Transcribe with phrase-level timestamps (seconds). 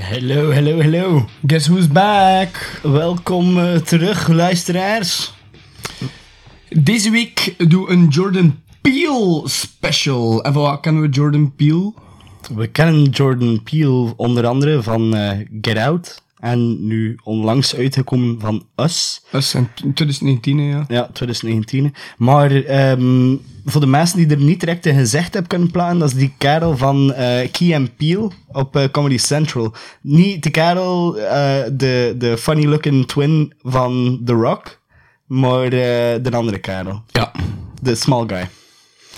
[0.00, 1.26] Hallo, hallo, hallo.
[1.46, 2.80] Guess who's back?
[2.82, 5.34] Welkom eh, terug, luisteraars.
[6.68, 10.44] Deze week doen we een Jordan Peele special.
[10.44, 11.92] En van wat kennen we Jordan Peele?
[12.54, 16.22] We kennen Jordan Peele onder andere van eh, Get Out.
[16.44, 19.22] En nu onlangs uitgekomen van Us.
[19.32, 20.84] Is in 2019, hè, ja.
[20.88, 21.94] Ja, 2019.
[22.16, 26.08] Maar ehm, voor de mensen die er niet direct een gezicht hebben kunnen plaatsen, dat
[26.08, 29.74] is die kerel van eh Key and Peele op eh, Comedy Central.
[30.00, 34.80] Niet de kerel, eh, de, de funny looking twin van The Rock,
[35.26, 37.02] maar de andere kerel.
[37.06, 37.32] Ja.
[37.82, 38.48] De small guy.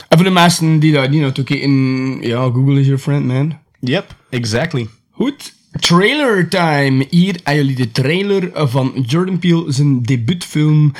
[0.08, 3.58] En voor de mensen die dat niet naartoe kijken, ja, Google is your friend, man.
[3.80, 4.88] Yep, exactly.
[5.10, 5.54] Goed.
[5.80, 7.06] Trailer time.
[7.10, 10.92] Hier aan jullie de trailer van Jordan Peele zijn debuutfilm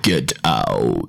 [0.00, 1.08] Get Out.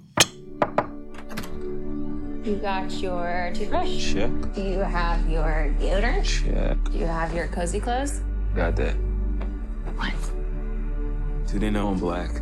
[2.43, 4.13] You got your toothbrush?
[4.13, 6.23] Check, Do you have your deodorant?
[6.25, 6.77] check.
[6.91, 8.21] Do you have your cozy clothes?
[8.55, 8.95] Got that.
[9.95, 10.13] What?
[11.51, 12.41] Do they know I'm black?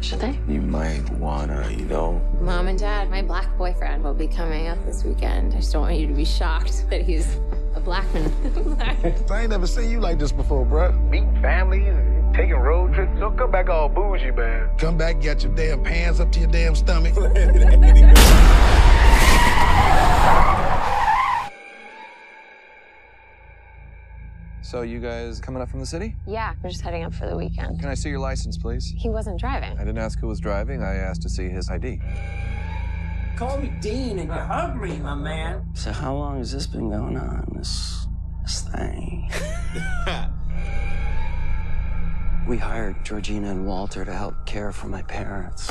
[0.00, 0.38] Should they?
[0.48, 2.20] You might wanna, you know.
[2.40, 5.52] Mom and Dad, my black boyfriend will be coming up this weekend.
[5.52, 7.26] I just don't want you to be shocked that he's
[7.84, 8.06] a black.
[9.30, 10.92] I ain't never seen you like this before, bruh.
[11.10, 13.18] Meeting families and taking road trips.
[13.20, 14.70] Don't come back all bougie, man.
[14.78, 17.14] Come back, got your damn pants up to your damn stomach.
[24.62, 26.16] So you guys coming up from the city?
[26.26, 27.78] yeah, we're just heading up for the weekend.
[27.80, 28.92] Can I see your license, please?
[28.96, 29.72] He wasn't driving.
[29.78, 30.82] I didn't ask who was driving.
[30.82, 32.00] I asked to see his ID.
[33.36, 35.66] Call me Dean and you're hungry, my man.
[35.74, 37.44] So how long has this been going on?
[37.56, 38.06] This
[38.42, 39.28] this thing.
[42.48, 45.68] we hired Georgina and Walter to help care for my parents.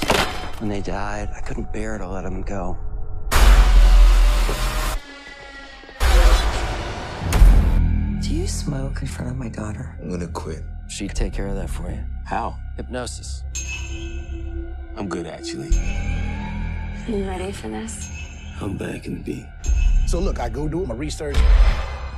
[0.60, 2.78] When they died, I couldn't bear to let them go.
[8.22, 9.98] Do you smoke in front of my daughter?
[10.02, 10.64] I'm gonna quit.
[10.90, 12.04] She'd take care of that for you.
[12.26, 12.58] How?
[12.76, 13.42] Hypnosis.
[14.98, 15.70] I'm good, actually.
[17.08, 18.10] You ready for this?
[18.62, 19.46] I'm back in the beat.
[20.08, 21.36] so look, I go do my research.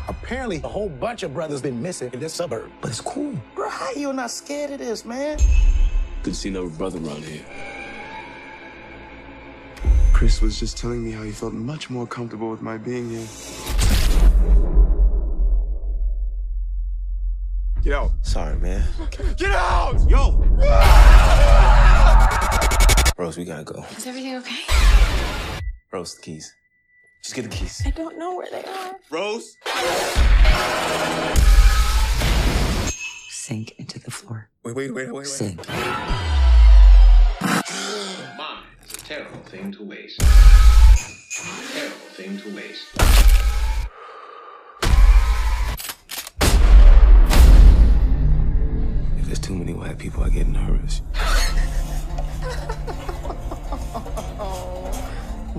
[0.08, 2.70] Apparently, a whole bunch of brothers been missing in this suburb.
[2.82, 3.34] But it's cool.
[3.56, 5.40] Bro, how you not scared of this, man?
[6.22, 7.44] Good to see no brother around here.
[10.14, 13.28] Chris was just telling me how he felt much more comfortable with my being here.
[17.84, 18.12] Get out.
[18.22, 18.88] Sorry, man.
[19.36, 20.08] Get out!
[20.08, 20.44] Yo!
[20.62, 21.55] Ah!
[23.18, 23.86] Rose, we gotta go.
[23.96, 24.60] Is everything okay?
[25.90, 26.54] Rose, the keys.
[27.24, 27.82] Just get the keys.
[27.86, 28.96] I don't know where they are.
[29.10, 29.56] Rose?
[33.30, 34.50] Sink into the floor.
[34.64, 35.28] Wait, wait, wait, wait, wait.
[35.28, 35.66] Sink.
[35.66, 35.94] Mine
[38.84, 40.20] is a terrible thing to waste.
[41.72, 42.92] Terrible thing to waste.
[49.18, 51.02] If there's too many white people, I get nervous.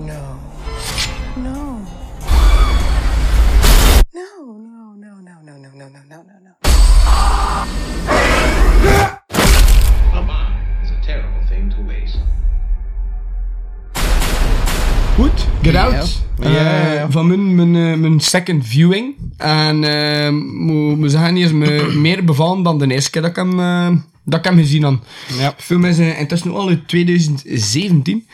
[0.07, 0.39] No.
[1.35, 1.81] No.
[4.13, 6.53] No, no, no, no, no, no, no, no, no, no, no.
[10.25, 12.19] Mine is a terrible thing to waste.
[15.15, 16.21] Goed, Get Out.
[16.39, 17.11] Eh, ja.
[17.11, 19.15] van mijn, mijn, eh, mijn second viewing.
[19.37, 23.29] En eh, moet moet zeggen, die is me meer bevallen dan de eerste keer dat
[23.31, 23.89] ik hem, eh,
[24.23, 24.99] dat ik hem gezien had.
[25.37, 25.53] Ja.
[25.57, 28.27] De film is intussen al uit 2017.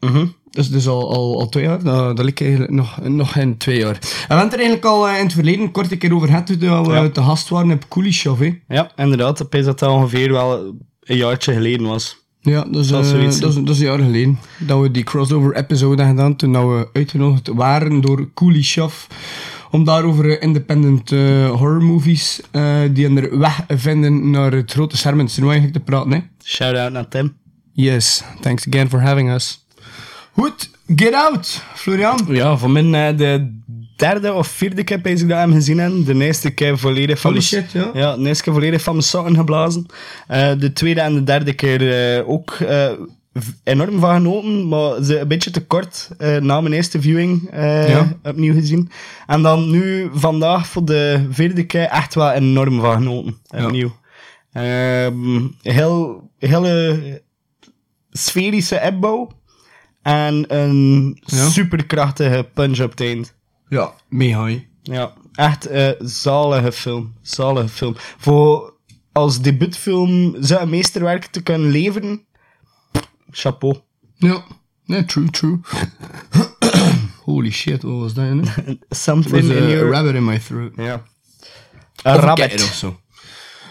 [0.00, 0.26] Mhm.
[0.50, 1.82] Dat is dus al, al, al twee jaar.
[1.82, 3.94] Dat, dat lijkt eigenlijk nog, nog in twee jaar.
[3.94, 6.28] En we hebben het er eigenlijk al eh, in het verleden kort een keer over
[6.28, 7.08] gehad toen we Ja.
[7.10, 8.50] te gast waren op Kulishov.
[8.68, 9.40] Ja, inderdaad.
[9.40, 12.18] Ik denk dat dat ongeveer wel een jaartje geleden was.
[12.40, 14.38] Ja, dat is, Dat is eh, dat, is, dat is een jaar geleden.
[14.58, 16.36] Dat we die crossover episode hebben gedaan.
[16.36, 18.94] Toen dat we uitgenodigd waren door Kulishov.
[19.70, 21.10] Om daarover eh, independent
[21.50, 22.40] horror movies
[22.92, 26.12] die in de weg vinden naar het grote scherm in het cinema eigenlijk te praten.
[26.12, 26.18] Hè.
[26.44, 27.32] Shout-out naar Tim.
[27.72, 29.64] Yes, thanks again for having us.
[30.32, 32.18] Goed, Get Out, Florian.
[32.28, 33.58] Ja, voor mij eh, de
[33.96, 35.92] derde of vierde keer bezig dat hem gezien heb.
[36.06, 37.90] De eerste keer volledig van shit, ja.
[37.94, 39.86] Ja, de eerste keer volledig van mijn sokken geblazen.
[40.26, 42.58] Eh, de tweede en de derde keer eh, ook
[43.64, 48.16] enorm van genoten, maar ze een beetje te kort na mijn eerste viewing Ja.
[48.22, 48.90] opnieuw gezien.
[49.26, 53.36] En dan nu vandaag voor de vierde keer echt wel enorm van genoten.
[53.64, 53.92] Opnieuw.
[54.52, 57.22] Ehm heel, hele
[58.10, 59.30] sferische opbouw.
[60.02, 61.48] En een Ja.
[61.48, 63.34] superkrachtige punch op het eind.
[63.68, 64.46] Ja, mega.
[64.46, 64.66] hè.
[64.82, 67.14] Ja, echt een zalige film.
[67.22, 67.94] Zalige film.
[68.18, 68.74] Voor
[69.12, 72.22] als debuutfilm zo'n meesterwerk te kunnen leveren,
[73.30, 73.76] chapeau.
[74.16, 74.42] Ja,
[74.84, 75.60] nee, true, true.
[77.24, 78.24] Holy shit, wat was dat?
[78.24, 78.40] hè?
[78.90, 79.90] Something was in a your...
[79.90, 80.72] rabbit in my throat.
[80.76, 81.02] Ja.
[82.02, 82.48] Een rabbit.
[82.48, 83.00] ketter of zo.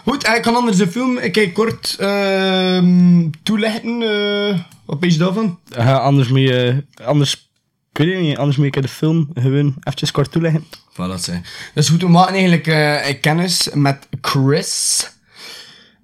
[0.04, 4.02] Goed, eh, ik kan anders de film ik ga kort ehm toelichten.
[4.02, 4.58] eh
[4.90, 5.58] wat weet je daarvan?
[5.64, 6.84] Ja, anders moet je...
[7.04, 7.48] Anders...
[7.92, 10.64] Ik weet niet, anders moet je de film gewoon eventjes kort toeleggen.
[10.92, 11.40] Voilà, zei.
[11.74, 15.06] Dus goed, we maken eigenlijk eh, kennis met Chris,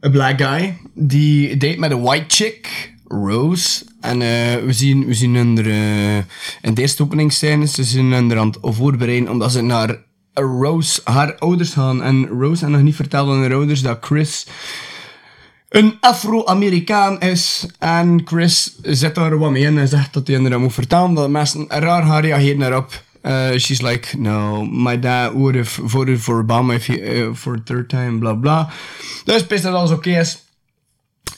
[0.00, 3.84] een black guy, die date met een white chick, Rose.
[4.00, 6.16] En eh, we zien, we zien hun er, eh,
[6.62, 9.96] in de eerste openingsscènes, ze zijn hun er aan het voorbereiden, omdat ze naar
[10.32, 12.02] Rose, haar ouders gaan.
[12.02, 14.46] En Rose had nog niet verteld aan haar ouders dat Chris
[15.76, 17.66] een Afro-Amerikaan is.
[17.78, 21.14] En Chris zet daar wat mee in en zegt dat hij dat moet vertellen.
[21.14, 23.04] Dat mensen raar gaan reageren daarop.
[23.22, 27.88] Uh, she's like, no, my dad would have voted for Obama uh, for a third
[27.88, 28.70] time, bla bla.
[29.24, 30.44] Dus best dat alles oké is.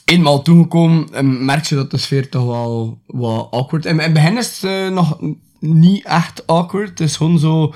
[0.05, 3.91] Eenmaal toegekomen, en merk je dat de sfeer toch wel wat awkward is.
[3.91, 5.17] In het begin is het eh, nog
[5.59, 6.89] niet echt awkward.
[6.89, 7.73] Het is gewoon zo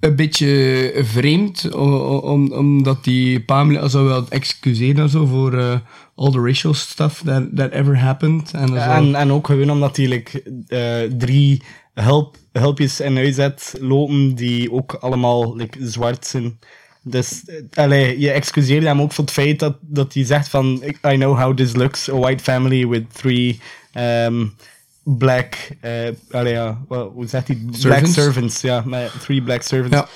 [0.00, 5.78] een beetje vreemd, omdat die Pamela zo wel excuseren en zo voor eh,
[6.14, 8.50] all the racial stuff that, that ever happened.
[8.52, 9.14] En.
[9.14, 10.24] En, ook gewoon omdat hij
[10.68, 11.62] eh, drie
[11.94, 16.58] hulp, hulpjes in huis had lopen die ook allemaal zwart zijn.
[17.02, 20.82] Dus eh, allee, je excuseert hem ook voor het feit dat, dat hij zegt van
[20.84, 23.60] I know how this looks, a white family with three
[23.94, 24.54] um,
[25.18, 25.90] black, eh
[26.30, 27.58] allee, ja, hoe zegt hij?
[27.82, 28.60] Black Servants?
[28.60, 29.96] ja, met three black servants.
[29.96, 30.06] Ja.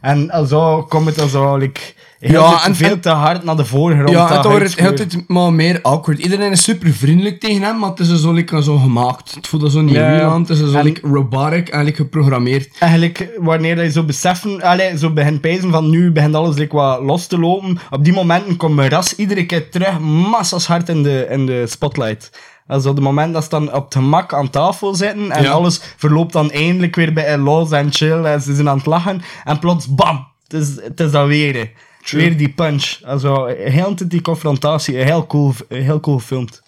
[0.00, 1.80] En al zo komt het al zo like,
[2.18, 4.10] heel Ja, en- veel en- te hard naar de voorgrond.
[4.10, 6.18] Ja, dat het wordt altijd maar meer awkward.
[6.18, 9.34] Iedereen is super vriendelijk tegen hem, maar het is zo, like, zo gemaakt.
[9.34, 10.40] Het voelt zo niet Ja, real aan.
[10.40, 12.68] Het is zo en- like, robotic en like, geprogrammeerd.
[12.78, 17.00] Eigenlijk, wanneer je zo beseffen, allee, zo begint pijzen van nu begint alles like, wat
[17.02, 21.26] los te lopen, op die momenten komt ras iedere keer terug massas hard in de,
[21.30, 22.30] in de spotlight.
[22.70, 25.50] Is op het moment dat ze dan op het gemak aan tafel zitten en Ja.
[25.50, 29.22] alles verloopt dan eindelijk weer bij los en chill en ze zijn aan het lachen
[29.44, 31.54] en plots bam, het is, het is dat weer.
[31.54, 31.70] hè.
[32.10, 32.98] Weer die punch.
[33.04, 36.62] Also, heel die confrontatie, heel cool, heel cool gefilmd.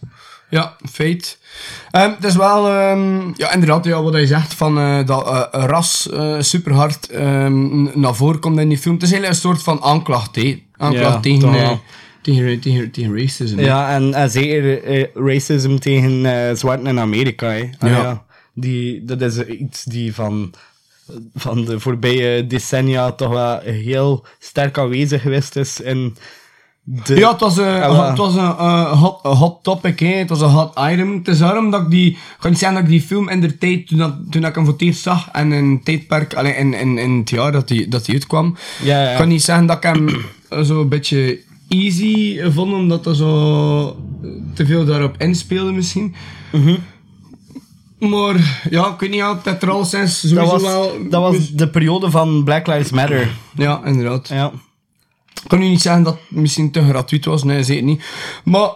[0.49, 1.39] Ja, feit.
[1.91, 5.65] Ehm, het is wel, ehm, ja, inderdaad, ja, wat hij zegt van eh, dat eh,
[5.65, 8.95] ras eh, super hard ehm, naar voren komt in die film.
[8.95, 10.63] Het is eigenlijk een soort van aanklacht, hè?
[10.77, 11.81] Aanklacht Ja, tegen.
[12.23, 13.61] Tegen, tegen, tegen racism.
[13.61, 17.47] Ja, en, en zeker eh, racism tegen eh zwarten in Amerika.
[17.51, 17.71] Hè.
[17.79, 18.25] Ah, Ja.
[18.55, 20.53] Die, dat is iets die van,
[21.35, 26.17] van de voorbije decennia toch wel heel sterk aanwezig geweest is in
[26.83, 27.15] de...
[27.15, 30.07] Ja, het was, een Ah, het was een eh, hot, een hot topic, hè.
[30.07, 31.17] het was een hot item.
[31.19, 33.41] Het is daarom dat ik die, ik ga niet zeggen dat ik die film in
[33.41, 36.35] de tijd, toen, dat, toen ik hem voor het eerst zag, en in het tijdperk,
[36.35, 39.11] allee, in, in, in het jaar dat die, dat die uitkwam, Ja, ja.
[39.11, 40.09] ik kan niet zeggen dat ik hem
[40.49, 41.39] eh, zo een beetje
[41.73, 43.97] easy vond, omdat er zo
[44.55, 46.15] te veel daarop inspeelde misschien.
[46.53, 46.77] Mhm.
[47.99, 51.09] Maar ja, ik weet niet, ja, het heeft er al sinds dat sowieso was, wel...
[51.09, 53.31] dat was de periode van Black Lives Matter.
[53.55, 54.29] Ja, inderdaad.
[54.29, 54.53] Ja.
[55.43, 58.05] Ik kan nu niet zeggen dat het misschien te gratuit was, nee, zeker niet.
[58.45, 58.71] Maar,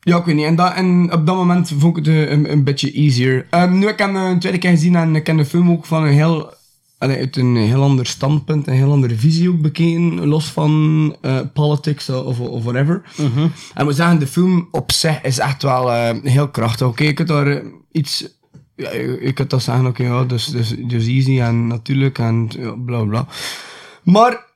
[0.00, 0.44] ja, ik weet niet.
[0.44, 3.46] En, dat, en op dat moment vond ik het eh, een, een beetje easier.
[3.50, 5.86] Ehm, nu heb ik hem een tweede keer gezien en ik heb de film ook
[5.86, 6.52] van een heel,
[6.98, 11.38] allee, uit een heel ander standpunt, een heel andere visie ook bekeken, los van eh,
[11.52, 13.02] politics of, of whatever.
[13.16, 16.86] En ik moet zeggen, de film op zich is echt wel eh, heel krachtig.
[16.86, 18.36] Oké, ik heb daar eh, iets...
[18.76, 22.50] Ja, je je kunt dat zeggen, oké, ja, dus, dus, dus easy en natuurlijk en
[22.58, 23.26] ja, bla bla.
[24.02, 24.46] Maar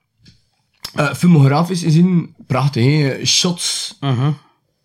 [0.95, 3.25] eh, filmografisch gezien, prachtig, hè?
[3.27, 3.97] shots.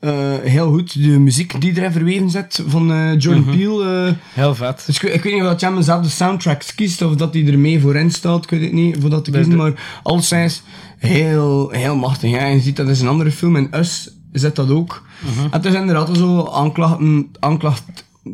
[0.08, 1.04] Eh, heel goed.
[1.04, 2.88] De muziek die erin verweven zit van
[3.18, 3.58] Jordan Mhm.
[3.58, 4.06] Peele.
[4.08, 4.84] eh, Heel vet.
[4.86, 7.60] dus ik, weet- ik weet niet of Jam dezelfde soundtracks kiest of dat hij er
[7.60, 8.44] mee voor in staat.
[8.44, 9.56] Ik weet het niet, voor dat te De- kiezen.
[9.58, 10.62] de- Maar alleszins
[10.98, 12.32] heel, heel machtig.
[12.34, 13.56] En je ziet dat is een andere film.
[13.56, 15.04] In Us zit dat ook.
[15.20, 15.44] Mhm.
[15.44, 16.98] En het is inderdaad zo aanklacht,
[17.40, 17.84] aanklacht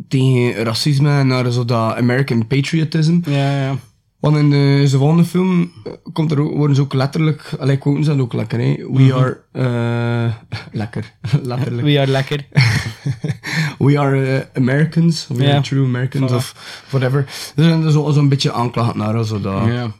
[0.07, 3.19] tegen racisme en naar zo dat American patriotism.
[3.25, 3.75] Ja, ja.
[4.23, 7.77] Want in de, zijn volgende film eh, komt er ook, worden ze ook letterlijk, allee,
[7.77, 8.75] quoten ze dat ook lekker, hè.
[8.91, 10.33] We are, eh,
[10.81, 11.13] lekker,
[11.51, 11.87] letterlijk.
[11.87, 12.45] We are lekker.
[13.79, 16.35] We are eh, Americans, we are true Americans, Voilà.
[16.35, 17.25] of whatever.
[17.55, 19.65] Dus er is zo- zo'n beetje aanklacht naar, zo dat.
[19.65, 19.91] Ja.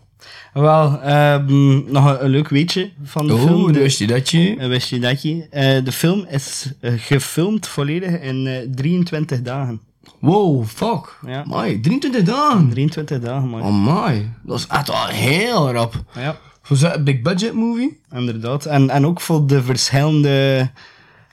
[0.53, 3.71] Wel, ehm, nog een, leuk weetje van de Oh, film.
[3.73, 4.67] De- wist je dat je?
[4.67, 5.47] Wist je dat je?
[5.49, 9.81] Eh, de film is gefilmd volledig in eh, 23 dagen.
[10.19, 11.19] Wow, fuck.
[11.25, 11.43] Ja.
[11.43, 12.69] Amai, 23 dagen.
[12.69, 13.61] 23 dagen, man.
[13.61, 15.93] Amai, dat is echt wel heel rap.
[16.15, 16.37] Ja.
[16.61, 17.99] Voor zo'n big budget movie?
[18.11, 18.65] Inderdaad.
[18.65, 20.69] En, en ook voor de verschillende...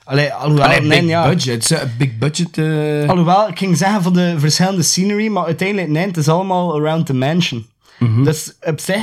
[0.04, 1.28] Allee, alhoewel, Allee, nee, big ja.
[1.28, 1.64] budget.
[1.64, 2.58] Zo'n big budget...
[2.58, 6.74] eh, Alhoewel, ik ging zeggen voor de verschillende scenery, maar uiteindelijk, nee, het is allemaal
[6.80, 7.66] around the mansion.
[7.98, 8.24] Mhm.
[8.24, 9.00] Dus op zich,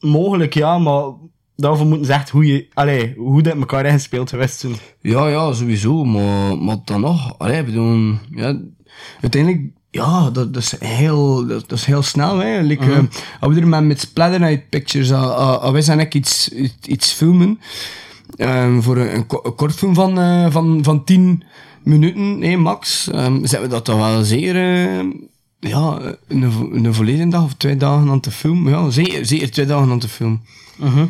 [0.00, 1.02] mogelijk ja, maar
[1.56, 4.72] daarvoor moeten ze echt hoe, je, allee, hoe dat elkaar ingespeeld geweest zijn.
[5.00, 6.04] Ja, ja, sowieso.
[6.04, 8.58] Maar, maar dan nog, allee, bedoel, ja,
[9.20, 12.60] uiteindelijk, ja, dat, dat is heel, dat, dat is heel snel, hè.
[12.60, 12.98] Like, eh,
[13.40, 15.16] als we er maar met Splatter Night Pictures, uh,
[15.62, 16.48] uh, wij zijn echt iets,
[16.86, 17.60] iets, filmen,
[18.36, 19.26] ehm, voor een, een,
[19.56, 21.42] kortfilm van, eh, van, van 10
[21.82, 25.04] minuten, hè, max, um, zijn we dat toch wel zeer, eh,
[25.60, 28.72] ja, een, vo- een volledige dag of twee dagen aan te filmen.
[28.72, 30.42] Ja, zeker, zeker twee dagen aan te filmen.
[30.76, 31.04] Mhm.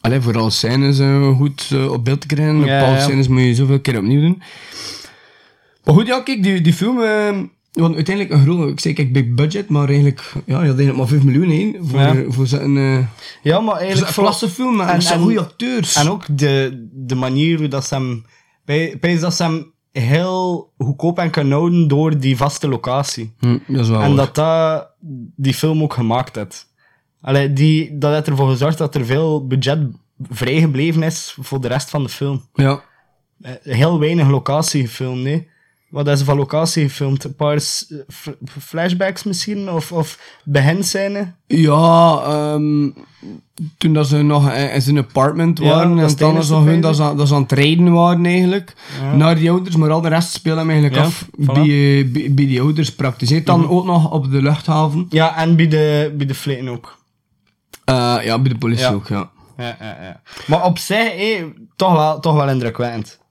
[0.00, 2.56] Allee, voor alle scènes eh, goed eh, op beeld te krijgen.
[2.56, 3.00] Ja, Bepaalde ja.
[3.04, 4.42] scènes moet je zoveel keer opnieuw doen.
[5.84, 7.02] Maar goed, ja, kijk, die, die film...
[7.02, 7.38] eh,
[7.72, 8.70] want uiteindelijk een grote...
[8.72, 10.32] Ik zei, kijk, big budget, maar eigenlijk...
[10.34, 12.24] Ja, je had eigenlijk maar 5 miljoen heen voor, Ja.
[12.28, 12.76] voor zo'n...
[12.76, 12.98] eh
[13.42, 14.12] Ja, maar eigenlijk...
[14.12, 15.94] zo'n klassefilm met zo'n goede acteurs.
[15.96, 18.24] En ook de, de manier hoe dat ze hem...
[18.64, 23.34] Bij, dat ze hem heel goedkoop en kan houden door die vaste locatie.
[23.38, 24.88] Hm, dat is wel en dat dat
[25.36, 26.72] die film ook gemaakt heeft.
[27.20, 29.78] Allee, die, dat heeft ervoor gezorgd dat er veel budget
[30.30, 32.48] vrijgebleven is voor de rest van de film.
[32.54, 32.82] Ja.
[33.40, 35.48] Eh, Heel weinig locatie gefilmd, nee.
[35.94, 37.24] Wat is van locatie gefilmd?
[37.24, 37.58] Een paar
[38.58, 39.70] flashbacks misschien?
[39.70, 41.32] Of, of beginscène?
[41.46, 42.90] Ja, ehm,
[43.78, 46.80] toen dat ze nog in zijn apartment waren, dat is en dan enigste zo hun
[46.80, 49.14] dat ze, aan- dat ze aan het rijden waren eigenlijk, Ja.
[49.16, 51.30] naar die ouders, maar al de rest spelen hem eigenlijk Ja, af voilà.
[51.36, 51.52] Mhm.
[51.52, 51.62] bij,
[51.98, 53.30] eh, bij, bij die ouders praktisch.
[53.30, 53.42] hè.
[53.42, 55.06] Dan ook nog op de luchthaven.
[55.08, 56.98] Ja, en bij de, bij de flitten ook.
[57.84, 59.30] Eh, ja, bij de politie ook, ja.
[59.56, 60.20] Ja, ja, ja.
[60.46, 61.44] Maar op zich, hé,
[61.76, 63.22] toch, wel, toch wel indrukwekkend.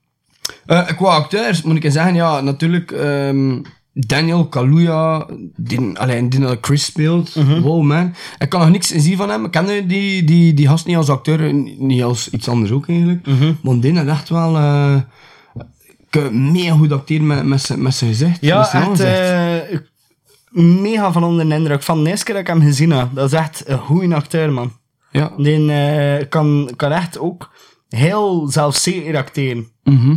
[0.66, 3.60] Eh, qua acteurs moet ik zeggen, ja, natuurlijk ehm,
[3.92, 7.34] Daniel Kaluuya, die, alleen die dat Chris speelt.
[7.34, 7.60] Mhm.
[7.60, 8.14] Wow, man.
[8.38, 9.44] Ik kan nog niks zien van hem.
[9.44, 13.26] Ik ken die, die, die gast niet als acteur, niet als iets anders ook eigenlijk.
[13.26, 13.52] Mhm.
[13.62, 14.56] Maar die had echt wel...
[14.56, 14.96] eh
[16.30, 18.38] mega goed acteren met, met, zijn- met zijn gezicht.
[18.40, 19.78] Ja, echt eh,
[20.50, 21.82] mega van onder de indruk.
[21.82, 23.08] Van de eerste keer dat ik hem gezien heb.
[23.14, 24.72] Dat is echt een goede acteur, man.
[25.10, 25.32] Ja.
[25.36, 27.50] Die kan, kan echt ook
[27.88, 29.66] heel zelfzeker acteren.
[29.84, 30.16] Mhm.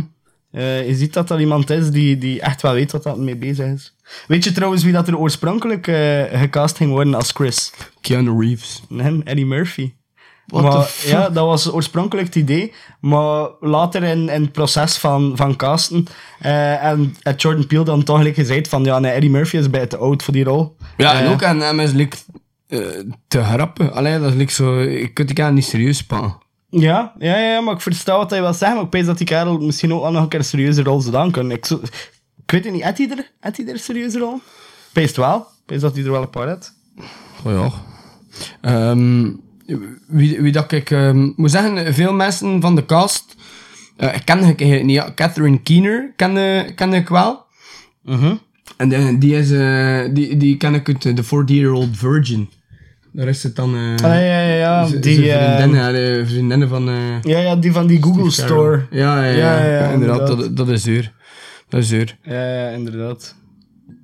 [0.50, 3.36] Eh, je ziet dat dat iemand is die, die echt wel weet wat dat mee
[3.36, 3.94] bezig is.
[4.26, 7.72] Weet je trouwens wie dat er oorspronkelijk eh, gecast ging worden als Chris?
[8.00, 8.82] Keanu Reeves.
[8.88, 9.92] Nee, Eddie Murphy.
[10.46, 10.90] Maar?
[11.04, 12.72] Ja, dat was oorspronkelijk het idee.
[13.00, 16.06] Maar later in, in het proces van, van casten
[16.38, 19.86] eh, en had Jordan Peele dan toch gezegd van ja, nee, Eddie Murphy is bij
[19.86, 20.76] te oud voor die rol.
[20.96, 22.16] Ja, en ook aan hem is like,
[23.28, 23.92] te grappen.
[23.92, 24.80] Allee, dat is like zo...
[24.80, 26.46] Je kunt die niet serieus pakken.
[26.70, 28.76] Ja, ja, ja, maar ik versta wat hij wil zeggen.
[28.76, 31.00] Maar ik weet dat die kerel misschien ook wel nog een keer een serieuze rol
[31.00, 31.56] zou dan kunnen.
[31.56, 31.80] Ik, zo,
[32.44, 34.40] ik weet het niet, had hij er, had hij er een serieuze rol?
[34.92, 35.46] Peest wel.
[35.66, 36.72] Peest dat hij er wel een paar had.
[37.44, 37.70] Oh ja.
[38.60, 39.30] Ehm,
[40.06, 43.34] wie, wie dat ik ehm, moet zeggen, veel mensen van de cast.
[43.96, 44.90] eh ik ken ik niet.
[44.90, 45.12] Ja.
[45.14, 47.44] Catherine Keener kende, kende ik wel.
[48.02, 48.34] Mhm.
[48.76, 52.48] En die, die, is, eh, die, die ken ik uit eh, The 40-Year-Old Virgin.
[53.12, 53.74] Daar is het dan.
[53.76, 54.86] eh Ah, ja, ja, ja.
[55.00, 56.88] Die, eh, vriendinnen, vriendinnen van.
[56.88, 58.48] eh, Ja, ja, die van die Google Steve.
[58.48, 58.86] Store.
[58.90, 60.18] Ja, ja, ja, Ja, ja, inderdaad.
[60.20, 60.38] inderdaad.
[60.38, 61.12] Dat, dat is duur.
[61.68, 62.16] Dat is duur.
[62.22, 63.34] Ja, ja, inderdaad.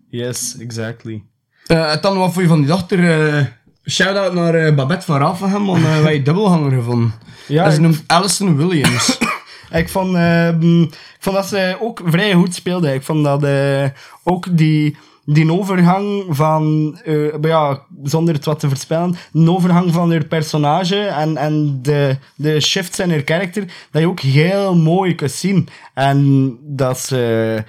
[0.08, 1.22] Yes, exactly.
[1.66, 3.10] Eh, en dan wat voor je van die dochter.
[3.38, 3.44] eh
[3.90, 7.12] Shout-out naar Babette van Raffenham, want uh, wij dubbelganger gevonden.
[7.48, 9.18] Ja, ze noemt Alison Williams.
[9.70, 12.94] Ik vond, ehm, ik vond dat ze ook vrij goed speelde.
[12.94, 13.84] Ik vond dat eh,
[14.22, 20.10] ook die, die overgang van, eh, ja, zonder het wat te voorspellen, een overgang van
[20.10, 25.14] haar personage en, en de, de shifts in haar karakter, dat je ook heel mooi
[25.14, 25.68] kunt zien.
[25.94, 27.64] En dat ze,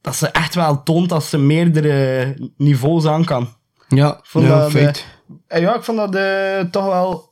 [0.00, 3.48] dat ze echt wel toont dat ze meerdere niveaus aan kan.
[3.88, 5.06] ja, Ik vond ja, dat, feit.
[5.46, 7.28] eh, ja, ik vond dat eh, toch wel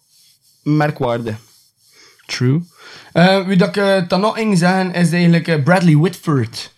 [0.63, 1.37] merkwaardig.
[2.27, 2.61] True.
[3.13, 6.75] Eh, wie dat ik eh, dan nog ging zeggen, is eigenlijk eh, Bradley Whitford.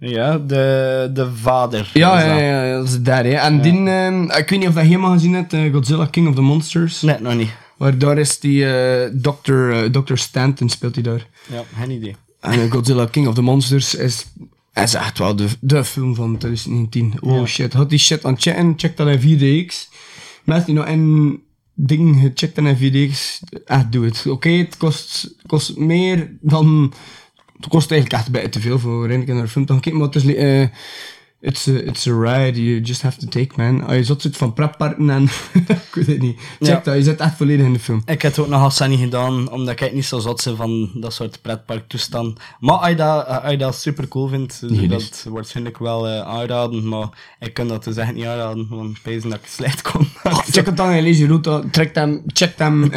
[0.00, 1.90] Ja, de, de vader.
[1.92, 2.40] Ja, ja, dat.
[2.40, 3.24] ja, dat is daar.
[3.24, 3.30] Hè.
[3.30, 6.28] En die, ehm, ik weet niet of dat je helemaal gezien hebt, eh, Godzilla King
[6.28, 7.00] of the Monsters.
[7.00, 7.50] Nee, nog niet.
[7.76, 9.70] Maar daar is die eh Dr.
[9.70, 10.16] eh, Dr.
[10.16, 11.26] Stanton speelt hij daar.
[11.52, 12.16] Ja, geen idee.
[12.40, 14.26] En eh, Godzilla King of the Monsters is,
[14.74, 17.14] is echt wel de, de film van 2019.
[17.20, 19.74] Oh shit, had die shit aan checken, check dat in 4DX.
[20.44, 21.42] Mensen die nog een
[21.74, 23.18] ding gecheckt hebben in 4DX,
[23.64, 24.26] echt doe het.
[24.26, 26.92] Oké, het kost, kost meer dan...
[27.60, 30.00] Het kost eigenlijk echt bij te veel voor een keer naar film te gaan kijken,
[30.00, 30.34] maar het is...
[30.34, 30.66] eh,
[31.42, 33.84] It's a, it's a ride you just have to take, man.
[33.86, 35.22] Als je zat zit van pretparken en...
[35.66, 36.38] ik weet het niet.
[36.60, 36.80] Check Ja.
[36.84, 38.02] dat, je zit echt volledig in de film.
[38.06, 40.90] Ik heb het ook nog als niet gedaan, omdat ik niet zo zot ben van
[40.94, 42.38] dat soort pretparktoestand.
[42.58, 45.10] Maar als je dat, als je dat super cool vindt, Nee, ik dus.
[45.10, 46.88] dat waarschijnlijk wel eh, aanraden.
[46.88, 50.08] Maar ik kan dat dus echt niet aanraden, want ik weet dat ik slecht kom.
[50.50, 51.64] Check het dan lees je route.
[51.70, 52.90] Trek hem, check hem.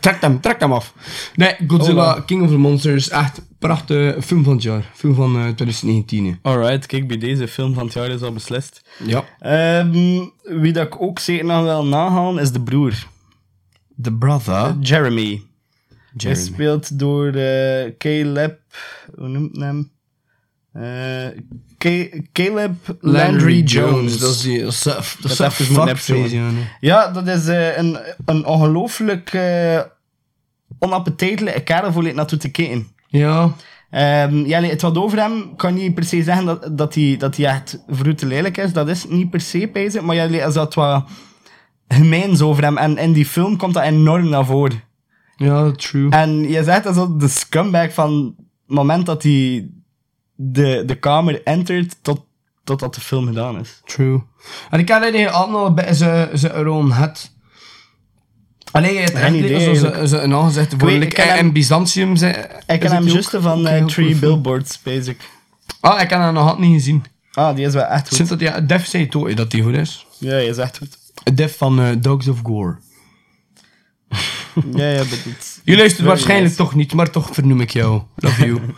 [0.00, 0.94] Trek hem, trek hem af.
[1.34, 3.08] Nee, Godzilla, Oh, King of the Monsters.
[3.08, 4.90] Echt prachtige film van het jaar.
[4.94, 6.26] Film van eh, 2019.
[6.26, 6.32] hè.
[6.50, 8.80] Alright, kijk, bij deze film van het jaar is al beslist.
[9.06, 9.24] Ja.
[9.38, 10.24] Ehm,
[10.60, 13.06] wie dat ik ook zeker nog wel nagaan, is de broer.
[14.02, 14.76] The Brother.
[14.80, 15.42] Jeremy.
[15.88, 16.42] Hij Jeremy.
[16.44, 18.58] speelt door eh, Caleb...
[19.16, 19.90] Hoe noemt hij hem?
[20.72, 21.42] Eh,
[21.78, 24.18] Ca- Caleb Landry Jones.
[24.18, 24.60] Dat is die...
[24.62, 24.72] Dat
[25.22, 26.50] is, dat fuckface,
[26.80, 29.80] ja, dat is eh, een, een ongelooflijk uh,
[30.78, 32.88] onappetijtelijke kerel voor naartoe te kijken.
[33.10, 33.52] Ja.
[33.90, 37.16] Ehm, ja, nee, het wat over hem kan niet per se zeggen dat, dat, hij,
[37.18, 38.72] dat hij echt vroete lelijk is.
[38.72, 41.04] Dat is niet per se pijzen, maar ja, nee, er zat wat
[41.88, 42.76] gemeens over hem.
[42.76, 44.82] En in die film komt dat enorm naar voren.
[45.36, 46.10] Ja, true.
[46.10, 48.34] En je zegt dat zo de scumbag van
[48.66, 49.68] het moment dat hij
[50.34, 52.24] de, de kamer entert tot,
[52.64, 53.80] totdat de film gedaan is.
[53.84, 54.22] True.
[54.70, 56.82] En ik had eigenlijk altijd al een beetje zijn- zijn rol
[58.72, 58.82] had.
[58.82, 60.08] Alleen je hebt Geen echt idee, niet zoals eigenlijk.
[60.08, 62.16] ze een aangezegd voor weet, like, ik ken hem- in Byzantium.
[62.16, 64.14] zei- Ik is ken hem het juist van een heel Three.
[64.14, 65.20] Billboards, basic.
[65.80, 67.04] Ah, ik heb hem nog niet gezien.
[67.32, 68.16] Ah, die is wel echt goed.
[68.16, 70.06] Sinds dat ja, Def zei toch dat die goed is.
[70.18, 70.98] Ja, die is echt goed.
[71.34, 72.76] Def van eh, Dogs of Gore.
[74.74, 75.60] Ja, ja, but it's...
[75.64, 76.56] Je luistert waarschijnlijk nice.
[76.62, 78.02] toch niet, maar toch vernoem ik jou.
[78.16, 78.60] Love you.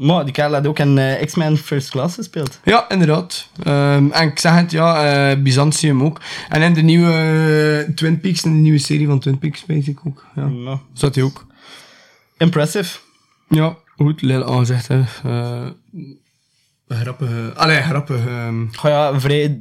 [0.00, 2.60] Maar die kerel had ook in eh, X-Men First Class gespeeld.
[2.64, 3.48] ja, inderdaad.
[3.62, 6.20] Ehm, en ik zeg het, ja, eh, Byzantium ook.
[6.48, 7.12] En in de nieuwe
[7.86, 10.24] eh, Twin Peaks, in de nieuwe serie van Twin Peaks, weet ik ook.
[10.34, 10.80] Ja.
[10.92, 11.46] Zat hij ook.
[12.38, 12.98] impressive.
[13.48, 15.02] Ja, goed, Lil aangezegd, hè.
[16.88, 17.52] Grappige...
[17.54, 18.66] Allee, grappige...
[18.72, 19.60] Goh ja, vrij...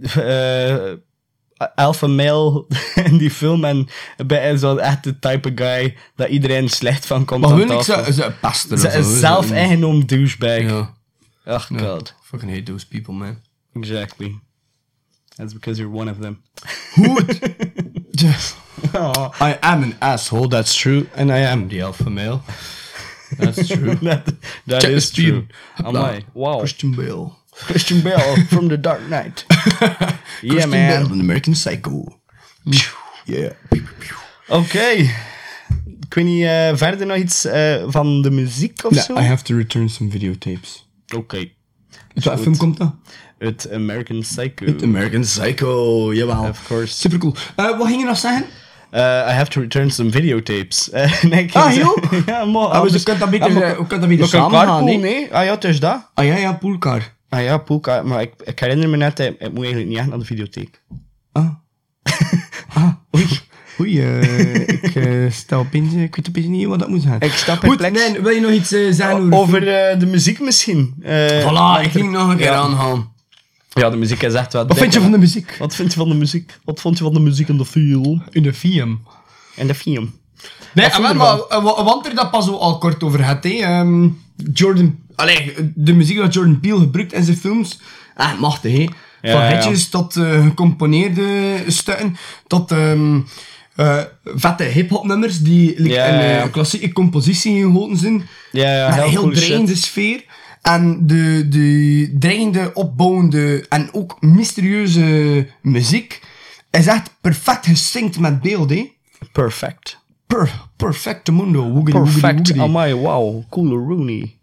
[1.75, 2.65] alpha male
[3.05, 3.65] in die film.
[3.65, 3.87] En
[4.25, 7.71] bij is wel echt de type of guy dat iedereen slecht van komt Maar hun,
[7.71, 10.59] ik ze, ze pesten Ze is zelf Ze- ingenomen douchebag.
[10.61, 10.93] Ja.
[11.45, 11.77] Ach Ja.
[11.77, 12.13] god.
[12.23, 13.39] Fucking hate those people, man.
[13.73, 14.39] Exactly.
[15.35, 16.41] That's because you're one of them.
[18.11, 18.55] Just-
[18.93, 19.29] Oh.
[19.41, 21.05] I am an asshole, that's true.
[21.15, 22.41] And I am the alpha male.
[23.37, 23.95] That's true.
[24.01, 24.25] that
[24.67, 25.45] that Check is true.
[25.77, 26.23] Amai.
[26.33, 26.59] Wow.
[26.59, 27.31] Christian Bale.
[27.65, 29.45] Christian Bale from The Dark Knight.
[29.49, 29.97] yeah,
[30.41, 30.87] Christian man.
[31.03, 32.19] Bale, an American Psycho.
[33.25, 33.51] Yeah.
[34.47, 34.89] Oké.
[36.05, 39.13] Ik weet niet, eh, verder nog iets eh, van de muziek of zo?
[39.17, 40.89] I have to return some videotapes.
[41.15, 41.37] Oké.
[42.15, 42.93] Uit welke film komt dat?
[43.37, 44.65] Het American Psycho.
[44.65, 46.43] Het American Psycho, jawel.
[46.49, 46.93] Of course.
[46.97, 47.35] Super cool.
[47.55, 48.45] Eh, wat ging je nog zeggen?
[48.93, 50.89] Uh, I have to return some videotapes.
[51.21, 51.97] Nee, Ah, joh?
[52.25, 52.63] ja, maar...
[52.65, 54.59] Ah, dus je kunt dat beter, Ah, maar- eh, je kunt dat beter maar samen
[54.59, 55.33] gaan, nee?
[55.33, 56.09] Ah ja, het is dat.
[56.13, 57.13] Ah ja, ja, poolcar.
[57.29, 58.05] Ah ja, poolkaart.
[58.05, 60.81] Maar ik, ik herinner me net, ik moet eigenlijk niet echt naar de videotheek.
[61.31, 61.49] Ah.
[62.73, 63.27] ah, oei.
[63.79, 67.19] Oei, eh, ik eh, sta opeens, eh, ik weet opeens niet wat dat moet zijn.
[67.21, 68.09] Ik stap Goed, perplex.
[68.11, 70.95] nee, wil je nog iets eh, zeggen over, de Over eh, de muziek misschien.
[71.01, 72.55] Eh, Voilà, ik ging nog een keer ja.
[72.55, 73.11] aangaan.
[73.69, 74.67] Ja, de muziek is echt wel...
[74.67, 75.55] Wat vind je van de muziek?
[75.59, 76.59] Wat vind je van de muziek?
[76.63, 78.23] Wat vond je van de muziek in de film?
[78.29, 79.01] In de film.
[79.55, 80.13] In de film.
[80.73, 81.37] Nee, maar,
[81.83, 83.49] want er dat pas zo al kort over had, hè.
[83.49, 84.07] Ehm,
[84.53, 84.99] Jordan...
[85.19, 87.79] Allee, de muziek dat Jordan Peele gebruikt in zijn films...
[88.15, 88.87] Ah, machtig, hè.
[89.21, 92.15] Ja, Van hitjes tot eh, gecomponeerde stukken,
[92.47, 93.19] tot ehm,
[93.75, 98.27] eh, vette hip-hop nummers die like, een klassieke compositie gegoten zijn.
[98.51, 99.83] Ja, ja, Met heel een heel dreigende shit.
[99.83, 100.23] sfeer.
[100.61, 106.21] En de, de dreigende, opbouwende en ook mysterieuze muziek
[106.71, 108.91] is echt perfect gesynct met beeld, hè.
[109.31, 109.99] Perfect.
[110.27, 111.63] Per, perfecte mundo.
[111.71, 112.37] Woogity, woogity, Perfect.
[112.47, 112.59] woogity.
[112.59, 113.43] Amai, wow.
[113.49, 114.37] Coole Rooney.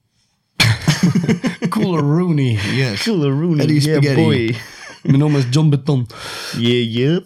[1.68, 3.02] Cooler Rooney, yes.
[3.02, 4.22] Coole Rooney, Eddie yeah Spaghetti.
[4.22, 4.54] boy.
[5.02, 6.06] Mijn naam is John Beton.
[6.58, 7.24] Yeah, yep.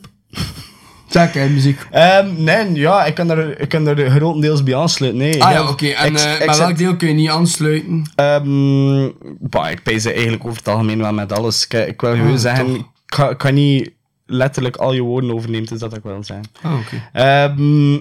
[1.51, 1.87] Muziek.
[1.90, 5.21] Ehm, nee, ja, ik kan er, ik kan er grotendeels bij aansluiten.
[5.21, 5.87] Nee, Ah ja, oké.
[5.87, 8.03] En eh, zit- welk deel kun je niet aansluiten?
[8.14, 11.64] Ehm, bah, ik pees eigenlijk over het algemeen wel met alles.
[11.69, 13.90] Ik, ik wil gewoon Ah, zeggen, ik kan, ik kan niet
[14.27, 16.45] letterlijk al je woorden overnemen, dus dat ik wel zijn.
[16.62, 17.03] Ah, oké.
[17.12, 17.99] Ehm,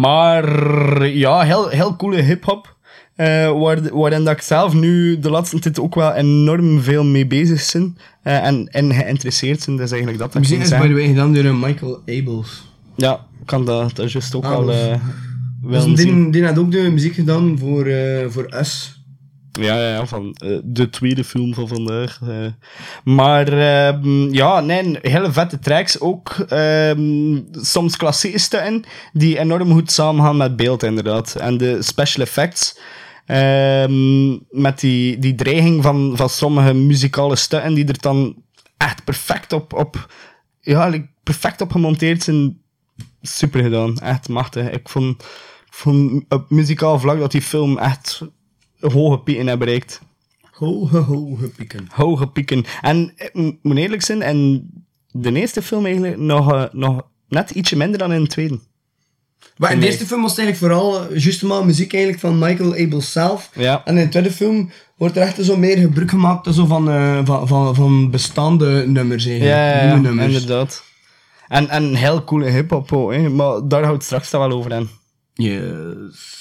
[0.00, 2.76] maar ja, heel, heel coole hip-hop.
[3.18, 7.26] Eh, waar, waarin dat ik zelf nu de laatste tijd ook wel enorm veel mee
[7.26, 7.96] bezig ben.
[8.22, 9.76] eh, en, en geïnteresseerd ben.
[9.76, 10.46] Dat is eigenlijk dat.
[10.46, 12.62] Ging is by the way gedaan door eh, Michael Abels.
[12.96, 14.92] Ja, kan dat, dat juist ook al dat is- eh
[15.62, 16.22] Dus wel zien.
[16.22, 17.86] die, die had ook de muziek gedaan voor,
[18.28, 18.96] voor Us.
[19.60, 22.18] Ja, ja, ja, van de tweede film van vandaag.
[23.04, 26.36] Maar ehm, ja, nee, hele vette tracks ook.
[26.48, 31.34] ehm, soms klassieke stukken die enorm goed samengaan met beeld, inderdaad.
[31.34, 32.78] En de special effects
[33.28, 38.42] Ehm, met die, die dreiging van, van sommige muzikale stukken die er dan
[38.76, 40.12] echt perfect op, op,
[40.60, 42.60] ja, perfect op gemonteerd zijn.
[43.22, 43.98] Super gedaan.
[43.98, 44.70] Echt machtig.
[44.70, 45.24] Ik vond,
[45.70, 48.22] vond op muzikaal vlak dat die film echt
[48.80, 50.00] hoge pieken heeft bereikt.
[50.50, 51.86] Hoge, hoge pieken.
[51.90, 52.64] Hoge pieken.
[52.80, 54.68] En ik mo- moet eerlijk zijn, en
[55.10, 58.58] de eerste film eigenlijk nog, eh, nog net ietsje minder dan in de tweede.
[59.56, 62.38] Maar in de eerste film was het eigenlijk vooral eh, juist maar muziek eigenlijk van
[62.38, 63.50] Michael Abel zelf.
[63.54, 63.82] Ja.
[63.84, 67.20] En in de tweede film wordt er echt zo meer gebruik gemaakt zo van, eh,
[67.24, 69.56] van, van, van bestaande nummers eigenlijk.
[69.56, 70.32] Ja, ja, ja, Nieuwe nummers.
[70.32, 70.84] inderdaad.
[71.48, 73.28] En, en heel coole hip-hop ook, hè.
[73.28, 74.90] maar daar houdt het straks dan wel over aan.
[75.34, 76.38] Yes.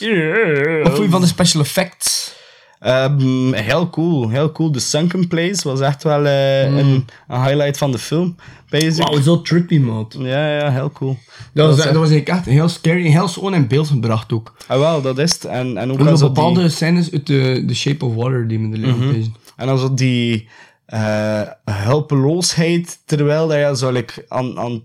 [0.83, 2.35] Wat vond je van de special effects?
[2.79, 4.71] Ehm, heel cool, heel cool.
[4.71, 6.77] De Sunken Place was echt wel eh, Mm.
[6.77, 8.35] een, een highlight van de film.
[8.69, 9.03] Basic.
[9.03, 10.11] Wauw, zo trippy, man.
[10.17, 11.17] Ja, ja, heel cool.
[11.53, 14.55] Dat was, Dat was echt heel scary, heel schoon in beeld gebracht ook.
[14.67, 15.45] Ah, wel, dat is het.
[15.45, 18.77] En, en ook als bepaalde die, scènes uit de, The Shape of Water die me
[18.77, 19.07] liggen Mhm.
[19.09, 19.27] opeens.
[19.55, 20.47] En als dat die
[20.85, 24.81] eh, hulpeloosheid, terwijl dat je zo like, aan, aan,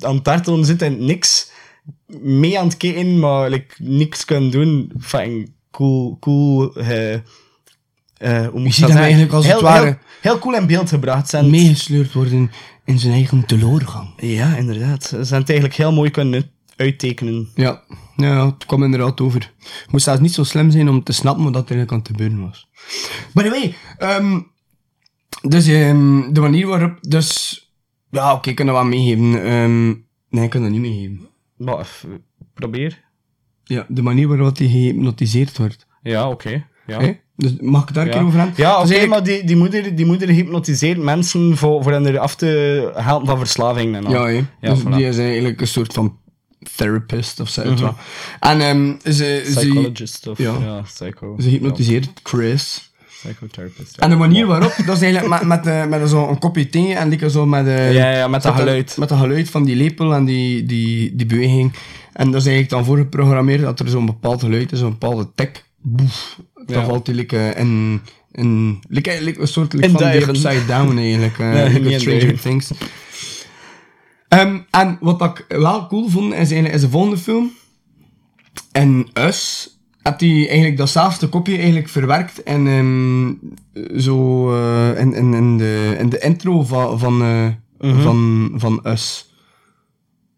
[0.00, 1.50] aan het dartelen zit en niks
[2.20, 4.92] mee aan het kijken, maar like, niks kan doen.
[5.00, 6.74] Fucking cool, cool.
[6.76, 7.20] eh, eh,
[8.48, 11.28] hoe moet ziet dat eigenlijk als het heel, ware- Heel, heel cool in beeld gebracht.
[11.28, 12.50] Zijn Meegesleurd worden
[12.84, 14.12] in zijn eigen teleurgang.
[14.16, 15.02] Ja, inderdaad.
[15.04, 17.48] Ze zijn het eigenlijk heel mooi kunnen uit- uittekenen.
[17.54, 17.82] Ja,
[18.16, 19.52] ja, het kwam inderdaad over.
[19.58, 22.06] Je moest zelfs niet zo slim zijn om te snappen wat er eigenlijk aan het
[22.08, 22.68] gebeuren was.
[23.34, 24.40] By the way, ehm,
[25.48, 26.96] dus ehm, de manier waarop...
[27.00, 27.58] Dus,
[28.10, 29.44] ja, oké, ik kan dat wel meegeven.
[29.44, 29.86] Ehm,
[30.30, 31.28] nee, ik kan dat niet meegeven.
[31.56, 32.06] Maar, f-
[32.54, 33.03] probeer.
[33.64, 35.86] Ja, de manier waarop hij gehypnotiseerd wordt.
[36.02, 36.64] Ja, oké.
[36.86, 37.14] Ja.
[37.36, 38.54] Dus mag ik daar een Ja, keer over hebben?
[38.56, 42.18] ja Dus oké, eigenlijk- maar die, die, moeder, die moeder hypnotiseert mensen voor, voor hen
[42.18, 44.12] af te helpen van verslaving en al.
[44.12, 44.28] Ja.
[44.60, 44.88] Ja, dus voilà.
[44.96, 46.16] die is eigenlijk een soort van
[46.76, 47.64] therapist of zo.
[47.70, 47.88] Mhm.
[48.40, 50.54] En ehm, ze, ze, Psychologist of ja.
[50.64, 51.36] ja, psycho.
[51.40, 52.92] ze hypnotiseert Chris.
[53.22, 53.96] Psychotherapist.
[53.98, 56.94] En de manier waarop, dat is eigenlijk met, met, eh, met zo'n een kopje thee
[56.94, 58.96] en zo met, eh, Ja, ja, met dat de- geluid.
[58.98, 61.72] met dat geluid van die lepel en die, die, die beweging.
[62.14, 65.64] En dat is eigenlijk dan voorgeprogrammeerd dat er zo'n bepaald geluid is, een bepaalde tik.
[65.82, 66.40] Boef.
[66.66, 66.84] Dan Ja.
[66.84, 68.00] valt die like, eh, in,
[68.32, 71.38] in like, like een soort like, van die upside down eigenlijk.
[71.38, 72.40] Nee, like niet in Stranger.
[72.40, 72.70] Things.
[74.28, 77.50] Ehm, en wat ik wel cool vond, is eigenlijk is de volgende film.
[78.72, 79.68] En Us
[80.02, 85.96] had hij eigenlijk datzelfde kopje eigenlijk verwerkt en ehm, zo eh, in, in, in, de,
[85.98, 87.16] in de intro van, van,
[87.78, 88.02] Mhm.
[88.02, 89.33] van, van Us.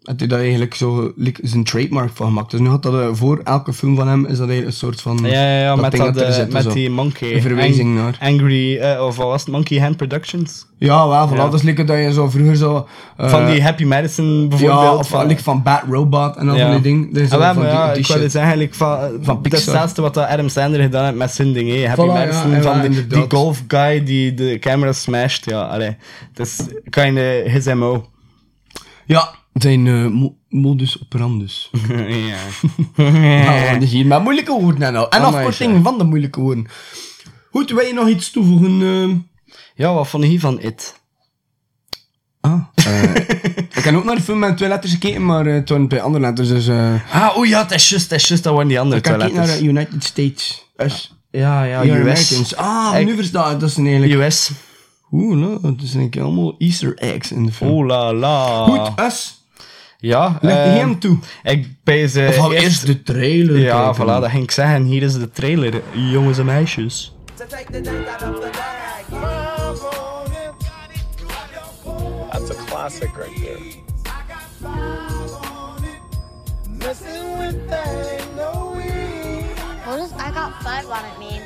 [0.07, 2.51] Had hij daar eigenlijk zo zijn trademark van gemaakt.
[2.51, 5.19] Dus nu had dat eh, voor elke film van hem is dat een soort van.
[5.23, 6.73] Ja, ja, ja met, dat, eh, zit, met zo.
[6.73, 7.35] die monkey.
[7.35, 8.31] Een verwijzing Ang- naar.
[8.31, 9.51] Angry, eh, of wat was het?
[9.51, 10.67] Monkey Hand Productions?
[10.79, 11.33] Ja, wel, voilà.
[11.33, 11.37] Ja.
[11.37, 12.87] Dat is like dat je zo vroeger zo.
[13.19, 14.81] van die Happy Medicine bijvoorbeeld.
[14.81, 17.13] Ja, of van, like van Bad Robot en al van die dingen.
[17.13, 19.41] Dat is Ah, van maar die- ja, die ik wil dus eigenlijk van, Van van
[19.41, 19.61] Pixar.
[19.61, 21.87] hetzelfde wat Adam Sandler gedaan heeft met zijn ding, hè.
[21.89, 25.97] Happy Voilà, ja, ja, van die, die golf guy die de camera smasht, ja, allee.
[26.35, 28.07] Dat is kinda his MO.
[29.07, 29.29] Ja,
[29.63, 31.71] zijn eh, mo- modus operandus.
[32.31, 32.37] ja.
[32.97, 35.11] Nou, dus hier met moeilijke woorden en al.
[35.11, 36.67] En Amai, afkorting van de moeilijke woorden.
[37.51, 38.81] Goed, wil je nog iets toevoegen?
[38.83, 39.17] ehm?
[39.75, 41.01] Ja, wat vond je van It?
[42.41, 42.61] Ah.
[42.75, 43.15] eh,
[43.79, 46.25] ik heb ook naar de film met twee letters gekeken, maar eh, toen bij andere
[46.25, 46.49] letters.
[46.49, 48.97] Dus, eh Ah, oeh ja, dat is juist, dat is juist, dat waren die andere
[49.01, 50.67] ik twee naar United States.
[50.77, 51.15] Us.
[51.31, 52.19] Ja, ja, You're US.
[52.33, 52.57] Americans.
[52.57, 53.61] Ah, Ik- nu verstaan ik.
[53.61, 54.21] Dat is een eigenlijk...
[54.23, 54.51] US.
[55.13, 57.71] Oeh, nou, dat zijn eigenlijk allemaal Easter eggs in de film.
[57.71, 58.65] Oeh la la.
[58.65, 59.46] Goed, Us.
[59.99, 61.19] Ja, Leg de ehm, hem toe.
[61.43, 64.03] Ik bij ze Of gaan we eerst de trailer Ja, kijken?
[64.03, 64.85] voilà, dat ging ik zeggen.
[64.85, 67.15] Hier is de trailer, jongens en meisjes.
[72.33, 73.59] That's a classic right there.
[79.85, 81.43] What does I got five on it mean?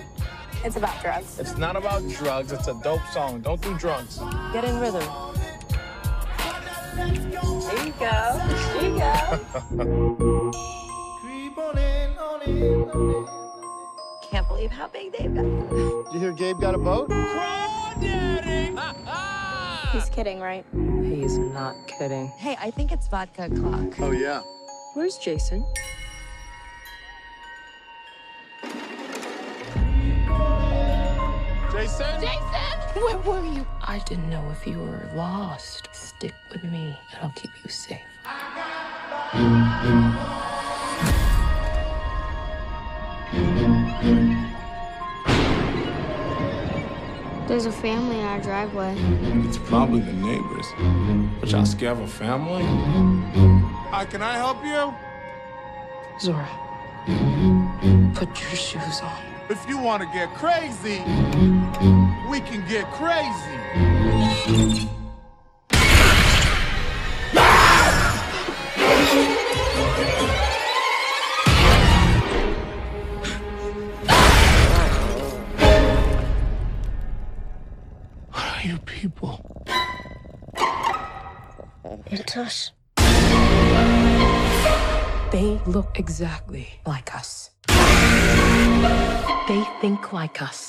[0.64, 1.38] It's about drugs.
[1.38, 2.52] It's not about drugs.
[2.52, 3.40] It's a dope song.
[3.40, 4.18] Don't do drugs.
[4.52, 5.29] Get in rhythm.
[7.00, 7.62] There you go.
[7.66, 9.40] There you go.
[14.30, 15.44] Can't believe how big they've got.
[16.04, 17.10] Did you hear Gabe got a boat?
[19.92, 20.64] He's kidding, right?
[21.02, 22.28] He's not kidding.
[22.36, 23.98] Hey, I think it's vodka o'clock.
[23.98, 24.42] Oh, yeah.
[24.92, 25.64] Where's Jason?
[31.72, 32.20] Jason?
[32.20, 32.76] Jason!
[32.94, 33.66] Where were you?
[33.80, 35.88] I didn't know if you were lost.
[36.20, 37.98] Stick with me, and I'll keep you safe.
[47.48, 48.96] There's a family in our driveway.
[49.48, 50.66] It's probably the neighbors.
[51.40, 52.64] But y'all scared of a family?
[53.88, 54.92] Hi, can I help you?
[56.20, 56.46] Zora.
[58.14, 59.22] Put your shoes on.
[59.48, 61.00] If you want to get crazy,
[62.28, 64.90] we can get crazy.
[78.70, 79.34] You people?
[82.06, 82.70] It's us.
[85.32, 87.50] They look exactly like us.
[89.48, 90.66] They think like us.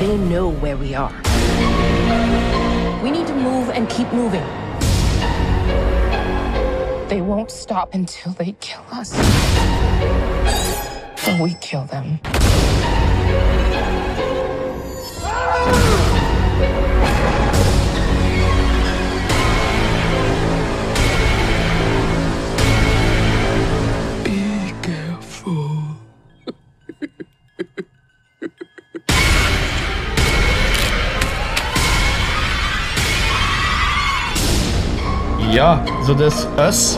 [0.00, 1.14] They know where we are.
[3.04, 4.48] We need to move and keep moving.
[7.08, 9.14] They won't stop until they kill us.
[11.28, 12.18] Or we kill them.
[35.60, 36.96] Ja, zo dus Us.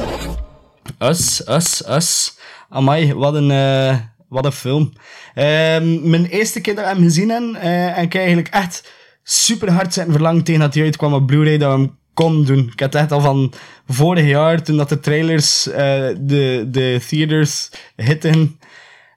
[0.99, 2.39] Us, Us, Us.
[2.69, 3.97] Amai, wat een, eh,
[4.29, 4.93] wat een film.
[5.35, 9.71] Ehm, mijn eerste keer dat ik hem gezien heb, eh, en ik eigenlijk echt super
[9.71, 12.71] hard zijn verlangd tegen dat hij uitkwam op Blu-ray, dat we hem kon doen.
[12.73, 13.53] Ik had echt al van
[13.87, 18.59] vorig jaar, toen dat de trailers eh, de, de theaters hitten,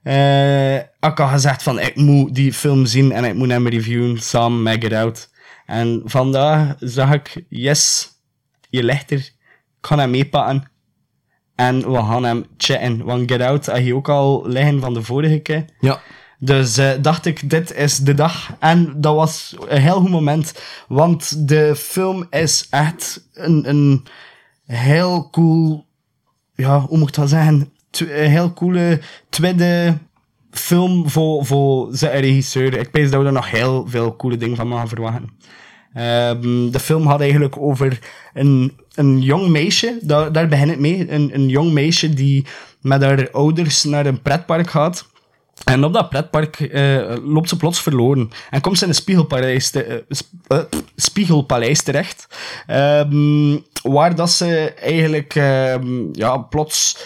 [0.04, 4.22] eh ik had gezegd van, ik moet die film zien en ik moet hem reviewen
[4.22, 5.30] samen met Get Out.
[5.66, 8.10] En vandaag zag ik, yes,
[8.70, 9.34] je ligt er,
[9.86, 10.70] ga hem meepakken.
[11.56, 13.04] En we gaan hem chatten.
[13.04, 15.66] Want Get Out had je ook al liggen van de vorige keer.
[15.80, 16.00] Ja.
[16.40, 18.56] Dus eh, dacht ik, dit is de dag.
[18.60, 20.62] En dat was een heel goed moment.
[20.88, 24.06] Want de film is echt een, een
[24.66, 25.86] heel cool...
[26.56, 27.74] Ja, hoe moet ik dat zeggen?
[27.92, 29.98] Een heel coole tweede
[30.52, 32.78] film voor, voor zijn regisseur.
[32.78, 35.30] Ik denk dat we er nog heel veel coole dingen van mogen verwachten.
[35.94, 38.00] Ehm, de film had eigenlijk over
[38.34, 41.12] een, een jong meisje, daar, daar begint het mee.
[41.12, 42.46] Een, een jong meisje die
[42.82, 45.06] met haar ouders naar een pretpark gaat.
[45.64, 48.30] En op dat pretpark eh, loopt ze plots verloren.
[48.50, 50.06] En komt ze in een spiegelpaleis, te-
[50.48, 50.60] eh,
[50.96, 52.28] spiegelpaleis terecht.
[52.68, 56.98] Ehm, waar dat ze eigenlijk ehm, ja, plots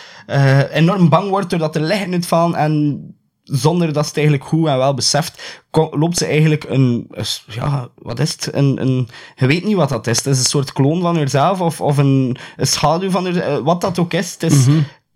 [0.72, 2.56] enorm bang wordt doordat er licht uit van.
[2.56, 3.04] En
[3.52, 7.12] zonder dat ze het eigenlijk goed en wel beseft, loopt ze eigenlijk een,
[7.48, 8.54] ja, wat is het?
[8.54, 10.18] Een, een, je weet niet wat dat is.
[10.18, 13.58] Het is een soort kloon van haarzelf of, of een, een schaduw van haar, eh,
[13.58, 14.34] wat dat ook is.
[14.34, 14.66] Het, is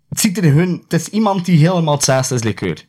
[0.08, 2.84] het ziet er hun, het is iemand die helemaal hetzelfde is, likeur.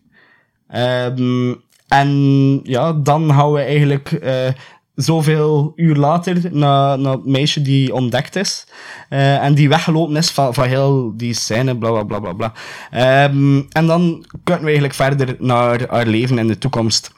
[0.68, 1.54] Ehm,
[1.88, 4.48] en ja, dan gaan we eigenlijk eh,
[4.96, 8.66] zoveel uur later naar, naar het meisje die ontdekt is.
[9.10, 12.34] eh, en die weggelopen is van, van heel die scène, bla bla bla bla.
[12.34, 12.54] bla.
[12.92, 17.12] Ehm, en dan kunnen we eigenlijk verder naar haar leven in de toekomst.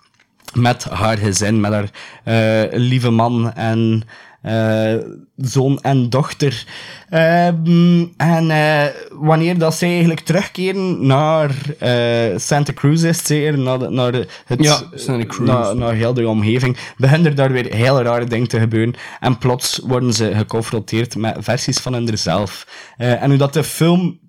[0.53, 1.89] Met haar gezin, met haar
[2.23, 4.03] eh, lieve man en
[4.47, 4.95] eh,
[5.35, 6.65] zoon en dochter.
[7.09, 13.79] Ehm, en eh, wanneer dat zij eigenlijk terugkeren naar eh, Santa Cruz is, het naar,
[13.79, 15.47] de- naar de, het, Ja, Santa Cruz.
[15.47, 18.93] Naar, naar heel de omgeving, beginnen er daar weer heel rare dingen te gebeuren.
[19.19, 22.67] En plots worden ze geconfronteerd met versies van hunzelf.
[22.97, 24.19] En hoe dat de film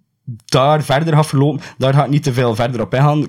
[0.44, 3.20] daar verder gaat verlopen, daar ga ik niet te veel verder op ingaan.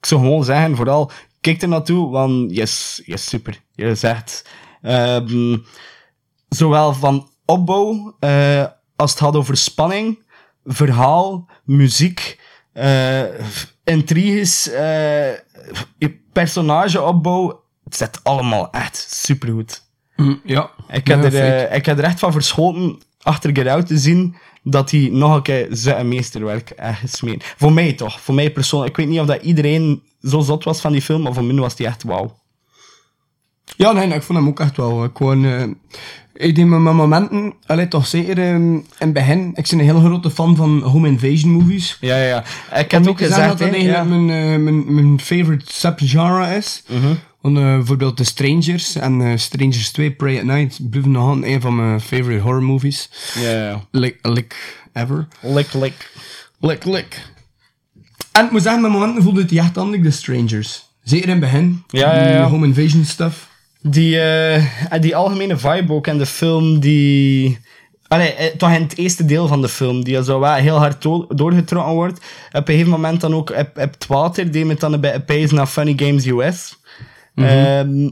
[0.00, 3.60] Ik zou gewoon zeggen, vooral, kijk er naartoe, want yes, yes, super.
[3.74, 4.48] Je zegt,
[4.82, 5.56] ehm,
[6.50, 8.64] zowel van opbouw, eh,
[8.96, 10.22] als het gaat over spanning,
[10.64, 12.40] verhaal, muziek,
[12.72, 13.22] eh,
[13.84, 15.34] intriges, eh,
[16.32, 19.88] personageopbouw, het zit allemaal echt supergoed.
[20.16, 20.70] Mm, ja.
[20.88, 24.36] Ik heb, Ja, er, ik heb er echt van verschoten achter Get Out te zien
[24.62, 27.54] dat hij nog een keer zijn meesterwerk heeft gesmeed.
[27.56, 28.90] Voor mij toch, voor mij persoonlijk.
[28.90, 31.54] Ik weet niet of dat iedereen zo zot was van die film, maar voor mij
[31.54, 32.38] was die echt wauw.
[33.76, 35.04] Ja, nee, nee, ik vond hem ook echt wel.
[35.04, 35.62] Ik gewoon, eh,
[36.34, 39.52] ik denk met mijn momenten, allee, toch zeker eh, in het begin.
[39.54, 41.96] Ik ben een heel grote fan van home invasion movies.
[42.00, 42.26] Ja, ja,
[42.70, 42.78] ja.
[42.80, 44.16] Ik heb ook gezegd, dat dat hè, eigenlijk ja.
[44.16, 46.82] mijn, eh, mijn, mijn favorite subgenre is.
[47.40, 51.52] Want, eh, bijvoorbeeld The Strangers en eh, Strangers 2, Pray at Night, blijven nog altijd
[51.52, 53.10] een van mijn favorite horror movies.
[53.34, 53.84] Ja, ja.
[53.90, 54.56] Like, like
[54.92, 55.28] ever.
[55.40, 56.12] Lik, lik.
[56.60, 57.22] Lik, lik.
[58.32, 60.88] En ik moet zeggen, met momenten voelde het echt like The Strangers.
[61.02, 61.82] Zeker in het begin.
[61.88, 62.48] Ja, ja, Die ja.
[62.48, 63.48] home invasion stuff.
[63.82, 67.58] Die, en die algemene vibe ook en de film die...
[68.08, 71.02] Allee, eh, toch in het eerste deel van de film, die zo wel heel hard
[71.02, 72.18] do- doorgetrokken wordt.
[72.18, 75.20] Op een gegeven moment dan ook op, op het water, die met dan een beetje
[75.20, 76.78] pees naar Funny Games US.
[77.34, 77.46] Mhm.
[77.46, 78.10] Ehm,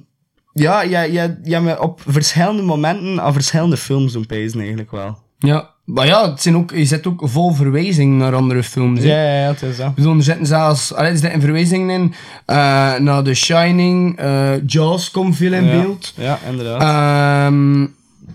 [0.53, 1.03] ja, ja,
[1.43, 5.19] ja, op verschillende momenten aan verschillende films doen pezen eigenlijk wel.
[5.39, 9.01] Ja, Maar ja, het zijn ook, je zit ook vol verwijzingen naar andere films.
[9.03, 9.07] hè.
[9.09, 9.89] Ja, ja, ja, het is dat.
[9.89, 12.15] Ik bedoel, er zitten zelfs allee, er zitten verwijzingen in
[12.47, 12.57] eh,
[12.99, 15.81] naar The Shining, eh, Jaws komt veel in Ja.
[15.81, 16.13] beeld.
[16.17, 16.81] Ja, inderdaad.
[16.83, 17.87] Ehm,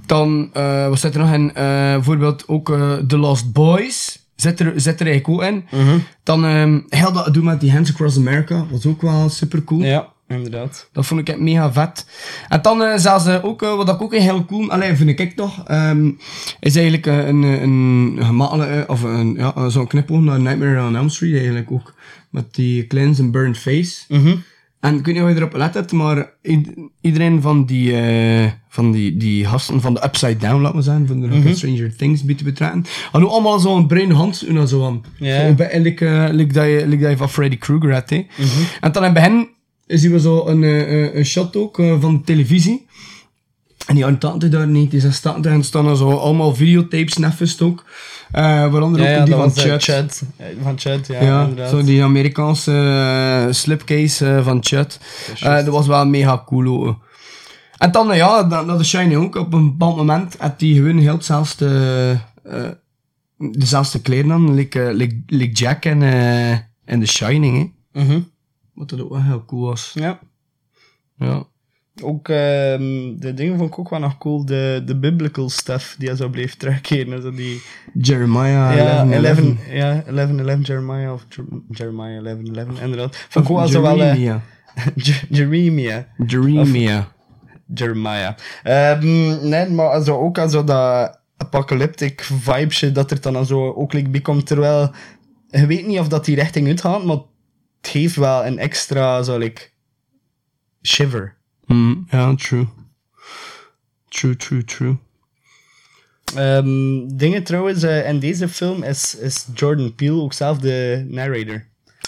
[0.06, 1.50] dan, eh, wat zit er nog in?
[1.56, 1.64] Eh,
[1.94, 4.22] bijvoorbeeld ook eh, The Lost Boys.
[4.36, 5.66] Zit er, zit er eigenlijk ook in.
[5.72, 5.98] Mhm.
[6.24, 8.66] Dan ehm heel dat doen met die Hands Across America.
[8.72, 9.82] Was ook wel super cool.
[9.84, 10.90] Ja, inderdaad.
[10.92, 12.06] Dat vond ik echt mega vet.
[12.50, 15.64] En dan eh, zelfs ook, eh, wat ik ook heel cool, alleen vind ik toch,
[15.68, 16.10] ehm,
[16.60, 17.64] is eigenlijk eh, een, een,
[18.18, 21.94] een gemakkelijke, of een, ja, zo'n knipoog naar Nightmare on Elm Street eigenlijk ook.
[22.30, 24.04] Met die cleanse and burned face.
[24.08, 24.36] Mhm.
[24.80, 26.30] En ik weet niet of je erop let hebt, maar
[27.02, 31.08] iedereen van die, eh, van die, die gasten van de Upside Down, laat maar zeggen,
[31.08, 31.54] van de Mhm.
[31.54, 35.04] Stranger Things te betrekken, hadden allemaal zo'n bruin hand en zo aan.
[35.18, 35.48] Ja.
[35.48, 38.26] Zo, bij- like, like dat je, like dat je van Freddy Krueger had, hè.
[38.38, 38.48] Mhm.
[38.82, 39.48] En dan in het begin
[39.98, 42.86] zien we zo een, eh, eh, een shot ook eh, van de televisie.
[43.88, 47.86] En die jaren 80 daar, 1986, en staan er zo allemaal videotapes neffest ook.
[48.32, 50.22] Eh waaronder Ja, ook ja, die van eh, Chud.
[50.38, 51.70] Eh, Van Chud, ja, Ja, inderdaad.
[51.70, 52.72] zo die Amerikaanse
[53.48, 55.00] eh, slipcase eh, van Chud.
[55.40, 56.96] Eh, dat was wel mega cool.
[57.78, 59.36] En dan, eh, ja, dat, dat is Shiny ook.
[59.36, 62.62] Op een bepaald moment had hij gewoon heel hetzelfde, eh,
[63.38, 66.52] dezelfde kleren aan, like, eh, like, like Jack en, eh
[66.86, 68.02] en The Shining, hè.
[68.04, 68.20] Mhm.
[68.74, 69.92] Wat dat ook wel heel cool was.
[69.94, 70.20] Ja.
[71.18, 71.44] Ja.
[72.02, 74.46] Ook ehm, de dingen vond ik ook wel nog cool.
[74.46, 77.22] De, de biblical stuff die hij zo bleef terugkeren.
[77.22, 77.62] Zo die,
[77.94, 79.68] Jeremiah ja, 11, 11, 11.
[79.72, 83.16] ja, 11, 11 Jeremiah of Jer- Jeremiah 11, 11, inderdaad.
[83.30, 84.02] Vond ik ook wel zo wel...
[84.02, 84.40] eh, Jeremiah.
[85.06, 86.04] Je- Jeremiah.
[87.74, 88.34] Jeremiah.
[88.64, 93.94] Ehm, nee, maar zo ook al zo dat apocalyptic vibe dat er dan zo ook
[93.94, 94.44] like.
[94.44, 94.92] Terwijl
[95.48, 97.18] je weet niet of dat die richting uitgaat, maar
[97.84, 99.62] het geeft wel een extra zo like,
[100.82, 101.36] shiver.
[101.66, 102.68] Mm, ja, true.
[104.10, 104.98] True, true, true.
[106.36, 111.66] Ehm, dingen trouwens, eh, in deze film is, is Jordan Peele ook zelf de narrator.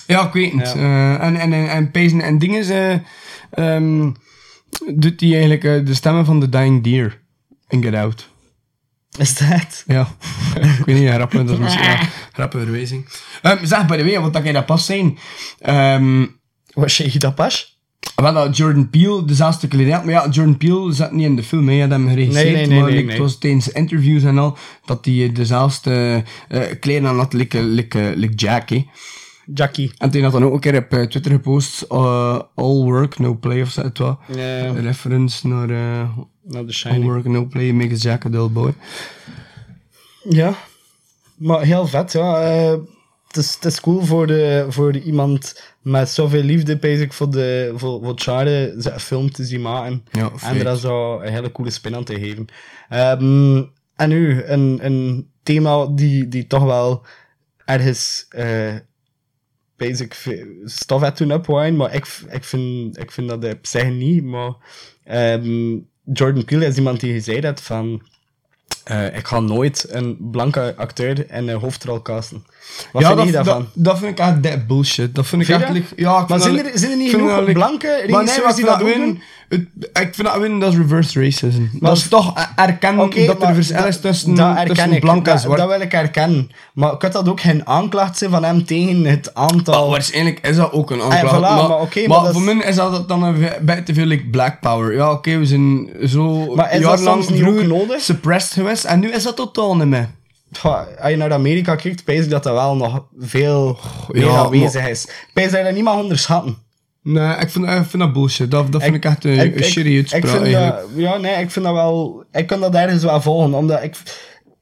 [0.08, 0.74] Ja, ik weet het.
[0.74, 0.76] Ja.
[0.76, 3.02] Eh, en, en, en, en, Pezen en dingen ze,
[3.50, 4.12] ehm,
[4.96, 7.22] doet hij eigenlijk eh, de stemmen van The Dying Deer
[7.68, 8.30] in Get Out.
[9.18, 9.84] Is dat?
[9.88, 10.08] Ja.
[10.80, 13.06] ik weet niet, grappig, dat is misschien ja, grappige verwijzing.
[13.42, 15.18] Ehm, zeg, by the way, wat dat jij dat pas zijn.
[15.60, 16.26] Ehm
[16.74, 17.76] Was je dat pas?
[18.16, 21.44] wel dat Jordan Peele dezelfde kleding had, maar ja, Jordan Peele zat niet in de
[21.44, 24.38] film, hij had hem geregisseerd, Nee, nee, nee, maar nee, het was tijdens interviews en
[24.38, 28.86] al, dat hij dezelfde eh kleding aan had, like, like, like Jack, hè.
[29.54, 29.92] Jackie.
[29.98, 33.62] En had dan ook een keer op eh, Twitter gepost, uh, all work, no play
[33.62, 34.16] of zo, het was.
[34.36, 34.66] Ja.
[34.66, 37.04] Een reference naar eh, Nou, The all Shining.
[37.04, 38.74] work, no play makes Jack a dull boy.
[40.30, 40.54] Ja,
[41.36, 42.42] maar heel vet, ja.
[42.42, 42.78] Eh,
[43.28, 47.74] het, is, het is cool voor, de, voor iemand met zoveel liefde, bezig voor, de,
[47.76, 50.06] voor, voor genre, zijn film te zien maken.
[50.12, 52.46] Ja, en er dan zo een hele coole spin aan te geven.
[52.90, 53.64] Ehm,
[53.96, 57.06] en nu, een, een thema die, die toch wel
[57.66, 58.76] ergens eh
[59.78, 63.90] basic ve- stof heeft toen opwaaien, maar ik, ik, vind, ik vind dat op zich
[63.90, 64.24] niet.
[64.24, 64.54] Maar
[65.04, 65.78] ehm,
[66.14, 68.02] Jordan Peele is iemand die gezegd heeft van
[68.84, 72.46] eh, ik ga nooit een blanke acteur in een hoofdrol casten.
[72.92, 73.68] Wat ja, vind dat, je daarvan?
[73.74, 75.16] Dat, dat vind ik echt dat bullshit.
[75.16, 78.04] Dat vind ik like- ja, ik Maar zijn er- zijn er niet genoeg like- blanke
[78.08, 81.62] regisseurs die dat win- het- Ik vind dat win, dat is reverse racism.
[81.80, 85.00] dat is toch er- erkennen dat er verschil is tussen, dat tussen ik.
[85.00, 85.60] blank en Dat- zwart.
[85.60, 86.52] Dat wil ik herkennen.
[86.74, 89.84] Maar kan dat ook geen aanklacht zijn van hem tegen het aantal...
[89.84, 91.36] Oh, waarschijnlijk is dat ook een Ah, aanklacht.
[91.36, 91.68] voilà, maar
[92.08, 94.94] maar voor is- mij is dat dan een bij te veel like black power.
[94.94, 98.02] Ja, oké, we zijn zo Maar is dat soms niet nodig?
[98.02, 100.10] suppressed geweest en nu is dat totaal niet meer.
[100.62, 103.80] Als je naar Amerika kijkt, pijs ik dat dat wel nog veel
[104.12, 105.08] meer ja, aanwezig maar- is.
[105.34, 106.58] Pijs dat je dat niet mag onderschatten.
[107.04, 108.52] Nee, ik vind, ik vind dat bullshit.
[108.52, 110.76] Dat, dat vind ik, echt een, een shitty ik uitspraak vind eigenlijk.
[110.76, 112.24] dat, Ja, nee, ik vind dat wel...
[112.32, 113.96] Ik kan dat ergens wel volgen, omdat ik...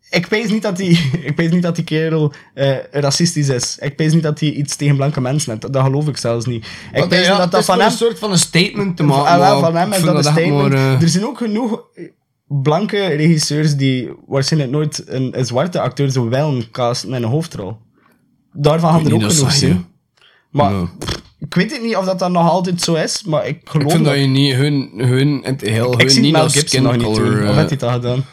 [0.09, 3.77] Ik pees niet dat die, ik pees niet dat die kerel eh, racistisch is.
[3.79, 5.73] Ik pees niet dat hij iets tegen blanke mensen heeft.
[5.73, 6.65] Dat geloof ik zelfs niet.
[6.93, 7.85] Ik pees ja, dat dat is van hem...
[7.87, 9.31] een soort van een statement te maken.
[9.31, 10.69] Ah, wel, maar van hem ik is dat een statement.
[10.69, 11.81] maar, eh, Er zijn ook genoeg
[12.61, 17.77] blanke regisseurs die waarschijnlijk nooit een, een zwarte acteur zo wel casten in een hoofdrol.
[18.53, 19.85] Daarvan gaan er ook genoeg zijn.
[20.49, 20.73] Maar
[21.39, 23.91] ik weet het niet of dat dan nog altijd zo is, maar ik geloof Ik
[23.91, 24.23] vind dat dat.
[24.23, 27.33] je niet hun, hun het heel, Ik hun zie niet Mel Gibson nog niet doen.
[27.33, 28.25] Of eh, heeft hij dat gedaan?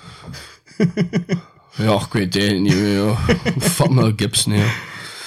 [1.76, 3.14] ja, ik weet het niet meer.
[3.58, 4.64] Fuck Mel Gibson, ja.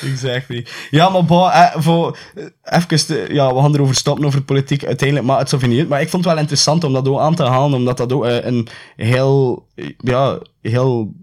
[0.06, 0.66] Exactly.
[0.92, 4.86] Ja, maar bon, eh, voor, eh, even, te- ja, we gaan erover stoppen over politiek
[4.86, 5.90] uiteindelijk, maar het zo niet uit.
[5.90, 8.26] Maar ik vond het wel interessant om dat ook aan te halen, omdat dat ook
[8.26, 11.14] eh, een heel, eh, ja, heel,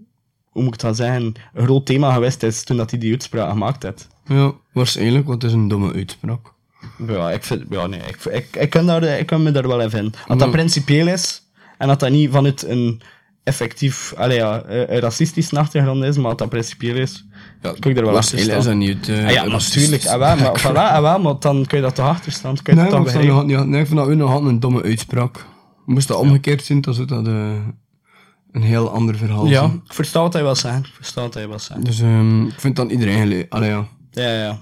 [0.49, 3.49] hoe moet ik dat zeggen, een groot thema geweest is toen dat hij die uitspraak
[3.49, 4.07] gemaakt heeft.
[4.25, 6.39] Ja, waarschijnlijk, want het is een domme uitspraak.
[7.07, 9.81] Ja, ik vind, ja, nee, ik, ik, ik, kan daar, ik kan me daar wel
[9.81, 10.13] in vinden.
[10.27, 10.47] Dat Ja.
[10.47, 11.41] principieel is,
[11.77, 13.01] en dat dat niet vanuit een
[13.43, 17.25] effectief allee, ja, eh, een racistische achtergrond is, maar dat dat principieel is,
[17.61, 18.57] ja, kun je er wel achter staan.
[18.57, 20.05] is dat niet eh, Ah ja, natuurlijk.
[20.05, 22.53] Ah, wel, maar, voilà, ah, wel, maar dan kun je dat toch achter staan.
[22.55, 23.49] dan Kun je Nee, dat toch ik, begrijpen.
[23.49, 25.45] ja, nee, ik vond dat ook nog een domme uitspraak.
[25.85, 27.51] Moest dat omgekeerd zijn, dan zou dat eh,
[28.51, 29.81] een heel ander verhaal Ja, zijn.
[29.85, 30.81] ik versta wat hij wil zeggen.
[30.81, 31.85] Ik versta wat hij wil zeggen.
[31.85, 33.45] Dus ehm, ik vind dan iedereen.
[33.49, 33.87] Allee, ja.
[34.11, 34.59] Ja, ja.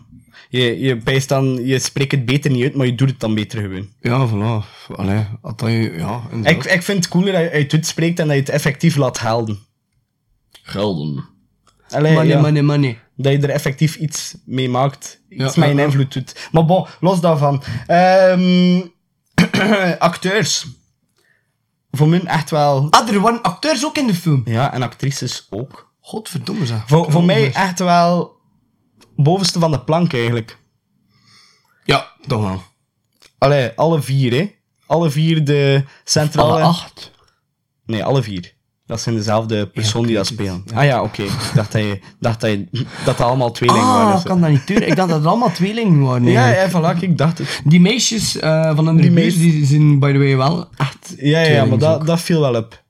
[0.49, 3.35] Je, je, bijst dan, je spreekt het beter niet uit, maar je doet het dan
[3.35, 3.87] beter gewoon.
[4.01, 4.65] Ja, voilà.
[4.95, 8.35] Allee, dat je, ja, Ik, ik vind het cooler dat je het uitspreekt en dat
[8.35, 9.57] je het effectief laat gelden.
[10.63, 11.25] Gelden.
[11.89, 12.41] Allee, money, ja.
[12.41, 12.99] money, money.
[13.15, 15.21] Dat je er effectief iets mee maakt.
[15.29, 16.49] Iets Ja, met ja, invloed doet.
[16.51, 17.63] Maar bon, los daarvan.
[17.87, 18.81] Ehm,
[19.99, 20.65] acteurs.
[21.91, 22.87] Voor mij echt wel...
[22.89, 24.41] Ah, er waren acteurs ook in de film.
[24.45, 25.93] Ja, en actrices ook.
[25.99, 26.83] Godverdomme zeg.
[26.87, 27.55] Voor, voor mij echt.
[27.55, 28.37] echt wel
[29.15, 30.57] bovenste van de plank eigenlijk.
[31.83, 32.61] Ja, toch wel.
[33.37, 34.51] Allee, alle vier, hè.
[34.85, 36.51] Alle vier de centrale...
[36.51, 37.11] Alle acht.
[37.85, 38.53] Nee, alle vier.
[38.89, 40.63] Dat zijn dezelfde persoon die dat spelen.
[40.73, 41.21] Ah ja, oké.
[41.23, 42.65] Ik dacht dat, je, dacht dat, je,
[43.05, 44.07] dat dat allemaal tweelingen waren.
[44.07, 44.27] Ah, of zo.
[44.27, 44.87] kan dat niet turen.
[44.87, 46.23] Ik dacht dat het allemaal tweelingen waren.
[46.23, 47.61] Ja, ja, voilà, ik dacht het.
[47.63, 51.65] Die meisjes eh, van de Die die zijn by the way wel echt Ja, ja,
[51.65, 52.83] maar dat, dat viel wel op.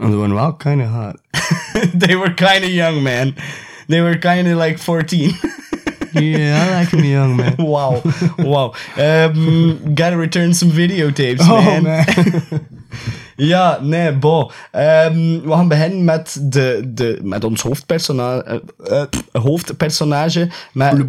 [0.00, 1.14] En ze waren wel kleine haar.
[1.98, 3.34] They were kind of young, man.
[3.86, 5.34] They were kind of like 14.
[6.20, 7.54] Yeah, I like me young man.
[7.58, 8.02] wow.
[8.38, 8.74] Wow.
[8.96, 12.06] Um, gotta return some videotapes, Oh man.
[13.36, 14.50] Ja, nee, bo.
[14.70, 21.04] Ehm, we gaan beginnen met, de, de, met ons hoofdpersonage, eh, eh, hoofdpersonage met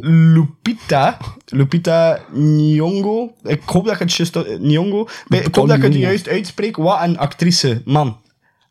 [0.00, 1.16] Lupita.
[1.46, 3.34] Lupita Nyong'o.
[3.42, 4.58] Ik hoop dat ik het juist...
[4.58, 5.08] Nyong'o.
[5.28, 6.76] Ik hoop dat ik het juist uitspreek.
[6.76, 7.82] Wat een actrice.
[7.84, 8.20] Man.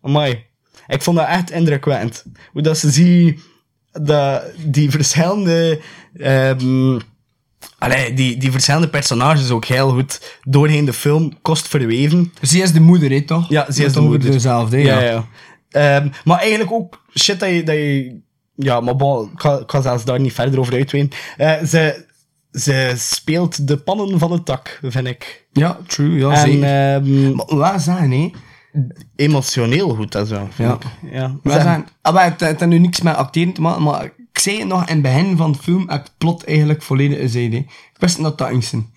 [0.01, 0.45] Amai.
[0.87, 2.25] Ik vond dat echt indrukwekkend.
[2.51, 3.39] Hoe dat ze zie...
[3.91, 5.79] Dat, die verschillende...
[6.17, 6.99] ehm,
[7.77, 12.33] Allee, die, die verschillende personages ook heel goed doorheen de film kost verweven.
[12.41, 13.49] Ze is de moeder, hè, toch?
[13.49, 14.31] Ja, ze is de moeder.
[14.31, 15.09] Dezelfde, Ja, ja.
[15.09, 15.25] ja.
[15.69, 17.63] Ehm, maar eigenlijk ook shit dat je...
[17.63, 18.19] Dat je
[18.55, 21.17] ja, maar bon, ik ga, ik ga zelfs daar niet verder over uitweiden.
[21.37, 22.05] Eh, ze,
[22.51, 25.45] ze speelt de pannen van het tak, vind ik.
[25.51, 26.17] Ja, true.
[26.19, 26.63] Ja, en zeker.
[26.63, 28.31] ehm, Maar waar zijn, hè?
[29.15, 30.47] emotioneel goed, dat zo.
[30.51, 30.73] vind Ja.
[30.73, 31.11] ik.
[31.13, 31.35] ja.
[31.43, 34.45] Zeg- zijn, ah, maar het, het heeft nu niks met acteren te maken, maar ik
[34.45, 37.51] zei het nog in het begin van de film, heb het plot eigenlijk volledig gezegd.
[37.51, 37.57] hè.
[37.57, 37.67] Ik
[37.99, 38.87] wist dat dat ging zijn.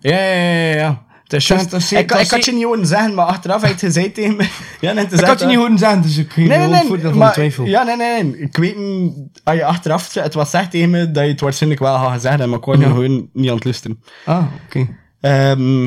[0.00, 1.02] Ja, ja, ja, ja.
[1.22, 3.26] Het is Dat- juist- dat is- ik, dat ik had je niet horen zeggen, maar
[3.26, 4.48] achteraf heb je het gezegd tegen me.
[4.80, 7.32] Ja, net Ik had je niet horen zeggen, dus ik geef Nee, nee, voordeel van
[7.32, 7.64] twijfel.
[7.64, 8.38] Ja, nee, nee, nee.
[8.38, 9.12] Ik weet niet,
[9.44, 12.38] als je achteraf het was zegt tegen me, dat je het waarschijnlijk wel had gezegd,
[12.46, 12.86] maar ik was Ja.
[12.88, 14.02] gewoon niet aan het luisteren.
[14.24, 14.86] Ah, oké.
[15.20, 15.84] Ehm,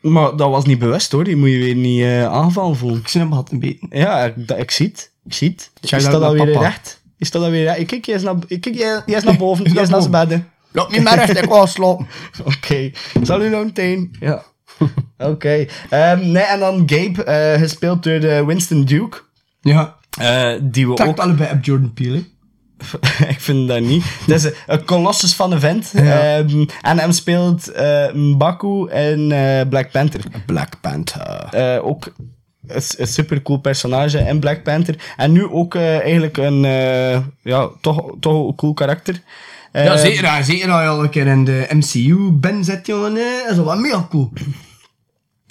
[0.00, 2.98] maar dat was niet bewust hoor, die moet je weer niet eh, aangevallen voelen.
[3.00, 3.86] Ik zie hem had een beetje.
[3.90, 5.12] Ja, ik, dat- ik zie het.
[5.24, 5.70] Ik zie het.
[5.92, 7.04] Is dat alweer recht?
[7.18, 7.78] Is dat alweer recht?
[7.78, 10.00] Ik kijk, jij is naar, ik kijk, jij, jij is naar boven, jij is naar
[10.00, 10.48] zijn bedden.
[10.72, 11.50] Loop niet meer recht, ik.
[12.44, 12.90] Oké,
[13.22, 14.16] zal u nou meteen?
[14.20, 14.42] Ja.
[15.32, 15.66] Oké.
[15.90, 19.18] Ehm, nee, en dan Gabe, eh, gespeeld door eh, Winston Duke.
[19.60, 19.96] Ja.
[20.18, 21.18] eh, die we ook...
[21.18, 22.18] allebei op Jordan Peele,
[23.28, 24.04] ik vind dat niet.
[24.26, 25.90] Dat is een, een colossus van een vent.
[25.94, 26.36] Ja.
[26.36, 29.28] Ehm, en hem speelt eh Mbaku in
[29.68, 30.20] Black Panther.
[30.46, 31.82] Black Panther.
[31.82, 32.12] Ook
[32.68, 35.14] een, een super cool personage in Black Panther.
[35.16, 39.20] En nu ook eh, eigenlijk een eh, ja, toch, toch een cool karakter.
[39.72, 40.24] Eh, ja, zeker.
[40.24, 43.14] ja, Zeker als je al een keer in de MCU ben zit, jongen.
[43.14, 44.32] Dat is wel mega cool.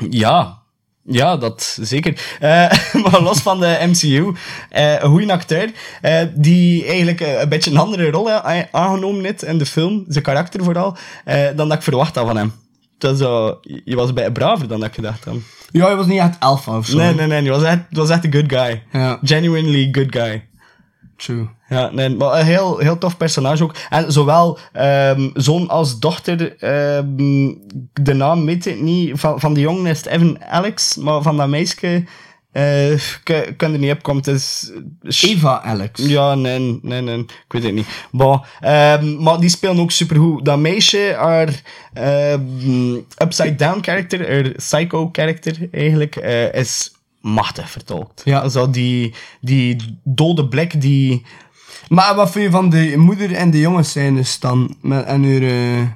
[0.09, 0.63] Ja,
[1.07, 2.37] ja, dat zeker.
[2.39, 2.71] Eh,
[3.03, 4.33] maar los van de MCU,
[4.69, 8.31] eh, een goede acteur, eh, die eigenlijk eh, een beetje een andere rol
[8.71, 12.37] aangenomen heeft in de film, zijn karakter vooral, eh, dan dat ik verwacht had van
[12.37, 12.53] hem.
[12.97, 15.35] Dat zo, je was bij braver dan dat ik gedacht had.
[15.71, 16.97] Ja, hij was niet echt alpha of zo.
[16.97, 18.83] Nee, nee, nee, hij was echt, was echt een good guy.
[18.91, 20.43] Ja, Genuinely good guy.
[21.17, 21.47] true.
[21.69, 23.75] Ja, nee, maar een heel, heel tof personage ook.
[23.89, 27.53] En zowel ehm, zoon als dochter, ehm,
[27.93, 31.37] de naam weet ik niet, van, van de jongen is het Evan Alex, maar van
[31.37, 32.03] dat meisje
[32.55, 34.23] eh, ik kan er niet op komen.
[34.23, 34.71] Het is...
[35.21, 36.05] Eva Alex.
[36.05, 37.87] Ja, nee, nee, nee, ik weet het niet.
[38.11, 40.45] Bon, ehm, maar die spelen ook supergoed.
[40.45, 41.61] Dat meisje, haar
[41.93, 42.93] ehm,
[43.23, 46.91] upside down character, haar psycho character eigenlijk, eh, is
[47.21, 48.21] machtig vertolkt.
[48.25, 48.49] Ja.
[48.49, 51.25] Zo die, die dode blik die...
[51.89, 54.75] Maar wat vind je van de moeder en de jongen scènes dan?
[54.81, 55.87] Met, en haar eh,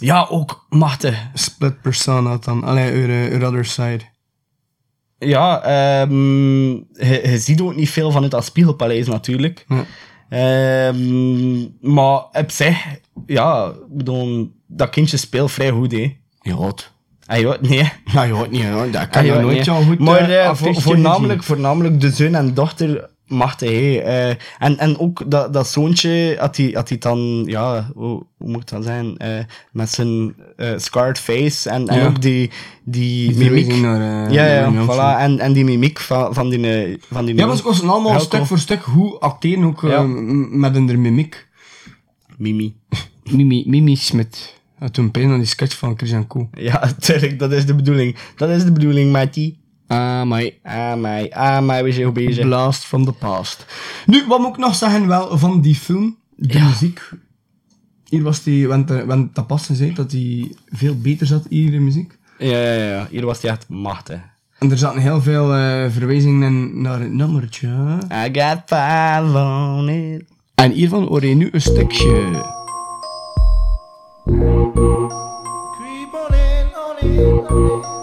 [0.00, 1.26] Ja, ook machtig.
[1.34, 2.64] split persona dan?
[2.64, 4.00] Allee, eh, haar other side.
[5.28, 9.66] Ja, ehm, je, je ziet ook niet veel van het als Spiegelpaleis natuurlijk.
[10.28, 12.76] Ehm, maar op zich,
[13.26, 16.16] ja, bedoel, dat kindje speelt vrij goed, hè.
[16.42, 16.92] Ja, wat?
[17.26, 17.88] Ah, ja, nee.
[18.04, 18.90] Ja, je hoort niet, hoor.
[18.90, 22.34] Dat Ah, kan je ja, nooit zo goed Maar eh, eh, voornamelijk, voornamelijk de zoon
[22.34, 23.96] en dochter machtig, hè.
[23.98, 24.28] Eh,
[24.58, 28.68] en, en ook dat, dat zoontje, had hij, had hij dan, ja, hoe, hoe moet
[28.68, 29.16] dat zijn?
[29.16, 32.06] Eh, met zijn eh, scarred face en, en Ja.
[32.06, 32.50] ook die,
[32.84, 33.80] die, Die mimiek.
[33.80, 35.20] naar, ja, ja, voilà.
[35.20, 36.98] En, en die mimiek van, van die...
[37.10, 40.02] Van die Ja, maar ze kosten allemaal stuk voor stuk hoe acteren ook eh, Ja.
[40.02, 41.48] m- met een mimiek.
[42.38, 42.76] Mimi.
[43.36, 44.58] Mimi, Mimi Smit.
[44.90, 46.48] Toen pijn aan die sketch van Chris en Co.
[46.52, 48.16] Ja, tuurlijk, dat is de bedoeling.
[48.36, 49.54] Dat is de bedoeling, Matty.
[49.90, 50.58] Ah, my.
[50.62, 51.32] Ah, mij.
[51.32, 52.44] Ah, mij, we zijn goed bezig.
[52.44, 53.66] Blast from the past.
[54.06, 56.16] Nu, wat moet ik nog zeggen wel van die film?
[56.36, 57.08] De muziek.
[58.08, 61.70] Hier was die, want, eh, want dat past zei dat hij veel beter zat hier,
[61.70, 62.18] de muziek.
[62.38, 63.06] Ja, ja, ja.
[63.10, 64.20] Hier was hij echt machtig.
[64.58, 67.98] En er zaten heel veel eh, verwijzingen in naar het nummertje.
[68.12, 70.24] I got five on it.
[70.54, 72.30] En hiervan hoor je nu een stukje.
[75.76, 77.99] Creep on in, on in, on in.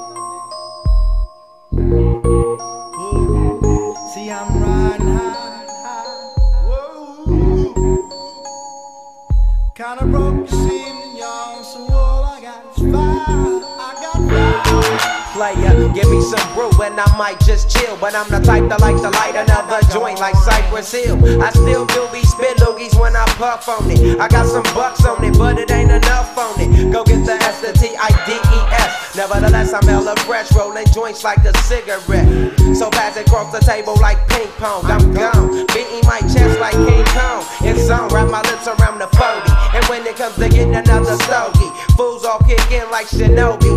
[15.38, 17.96] Player, give me some brew and I might just chill.
[18.02, 21.14] But I'm the type that like to light another joint like Cypress Hill.
[21.38, 24.18] I still do be spit loogies when I puff on it.
[24.18, 26.92] I got some bucks on it, but it ain't enough on it.
[26.92, 29.14] Go get the S, the T, I, D, E, S.
[29.16, 32.26] Nevertheless, I'm hella fresh, rolling joints like a cigarette.
[32.74, 34.90] So pass it across the table like ping pong.
[34.90, 37.46] I'm gone, beating my chest like King Kong.
[37.62, 39.78] It's on, wrap my lips around the 40.
[39.78, 43.68] And when it comes to getting another stogie, fools all kick in like Shinobi.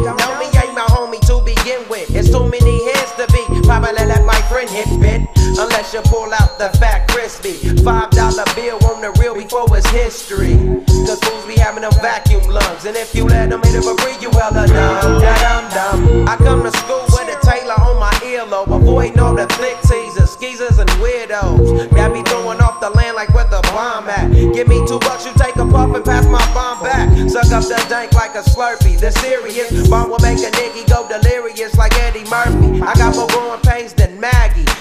[5.92, 7.50] You pull out the fat crispy.
[7.82, 10.54] Five dollar bill on the real before it's history.
[10.86, 12.84] Cause fools be having them vacuum lungs.
[12.84, 15.18] And if you let them hit it for free, you hella dumb.
[15.18, 16.28] Da dum dum.
[16.28, 18.70] I come to school with a Taylor on my earlobe.
[18.70, 21.90] Avoiding all the flick teasers, skeezers, and weirdos.
[21.90, 24.30] Got me throwing off the land like where the bomb at.
[24.30, 27.10] Give me two bucks, you take a puff and pass my bomb back.
[27.28, 28.94] Suck up the dank like a slurpee.
[28.94, 32.78] The serious bomb will make a nigga go delirious like Eddie Murphy.
[32.78, 33.58] I got more growing.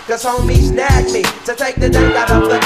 [0.10, 2.60] Cause homies snagged me to take the dank out of the.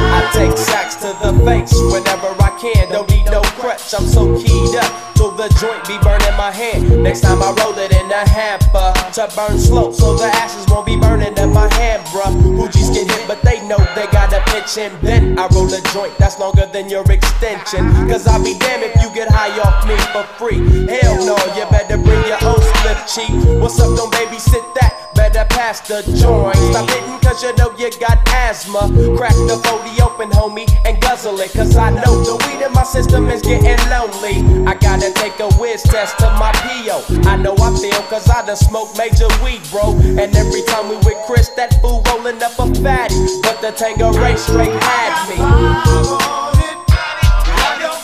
[0.00, 2.88] I take sacks to the face whenever I can.
[2.90, 5.17] Don't need no crutch, I'm so keyed up.
[5.56, 7.02] Joint be burning my hand.
[7.02, 10.86] Next time I roll it in a hamper to burn slow, so the ashes won't
[10.86, 12.30] be burning in my hand, bruh.
[12.54, 14.92] Hoogies get hit, but they know they gotta pitch in.
[15.00, 17.90] Then I roll a joint that's longer than your extension.
[18.08, 20.62] Cause I'll be damned if you get high off me for free.
[20.86, 23.34] Hell no, you better bring your own split cheek.
[23.60, 25.07] What's up, don't babysit that?
[25.18, 26.54] Better pass the joint.
[26.70, 28.86] Stop hitting cause you know you got asthma.
[29.18, 31.50] Crack the 40 open, homie, and guzzle it.
[31.52, 34.38] Cause I know the weed in my system is getting lonely.
[34.64, 37.02] I gotta take a whiz test to my PO.
[37.28, 39.98] I know I feel cause I done smoked major weed, bro.
[39.98, 43.18] And every time we with Chris, that fool rolling up a fatty.
[43.42, 46.28] But the Tango race straight had me.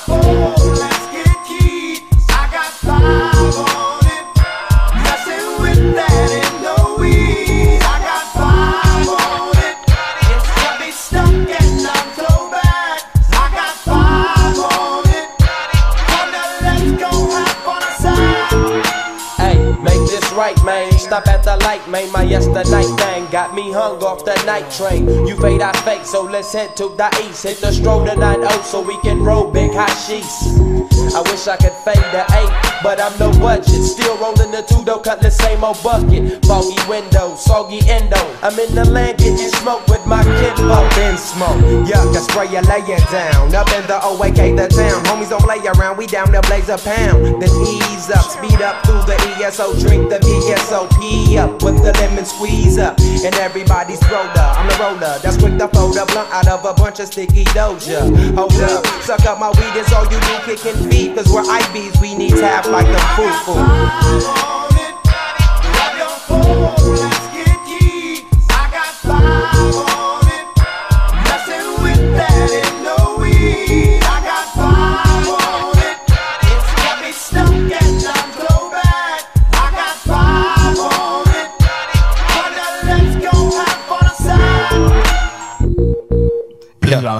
[0.06, 0.63] Hey,
[20.34, 20.93] right, man.
[21.04, 22.10] Stop at the light, man.
[22.12, 25.04] My yesterday thing got me hung off the night train.
[25.26, 27.44] You fade, I fake, so let's head to the east.
[27.44, 30.24] Hit the stroll to 9 so we can roll big hashish.
[31.12, 33.84] I wish I could fade the 8, but I'm no budget.
[33.84, 36.40] Still rolling the two though, cut the same old bucket.
[36.46, 38.18] Foggy window, soggy endo.
[38.40, 40.88] I'm in the land getting smoke with my kinfolk.
[40.96, 43.54] Been smoke, yuck, I spray you, lay it down.
[43.54, 45.04] Up in the OAK, the town.
[45.04, 47.42] Homies don't play around, we down to blaze a pound.
[47.44, 50.18] Then ease up, speed up through the ESO, drink the
[51.00, 52.98] VSOP up with the lemon squeeze up.
[52.98, 55.18] And everybody's roller, I'm the roller.
[55.22, 58.00] That's quick to fold a blunt out of a bunch of sticky doja.
[58.34, 61.14] Hold up, suck up my weed, it's all you do, kicking feet.
[61.14, 64.73] Cause we're IBs, we need tap like a foo-foo.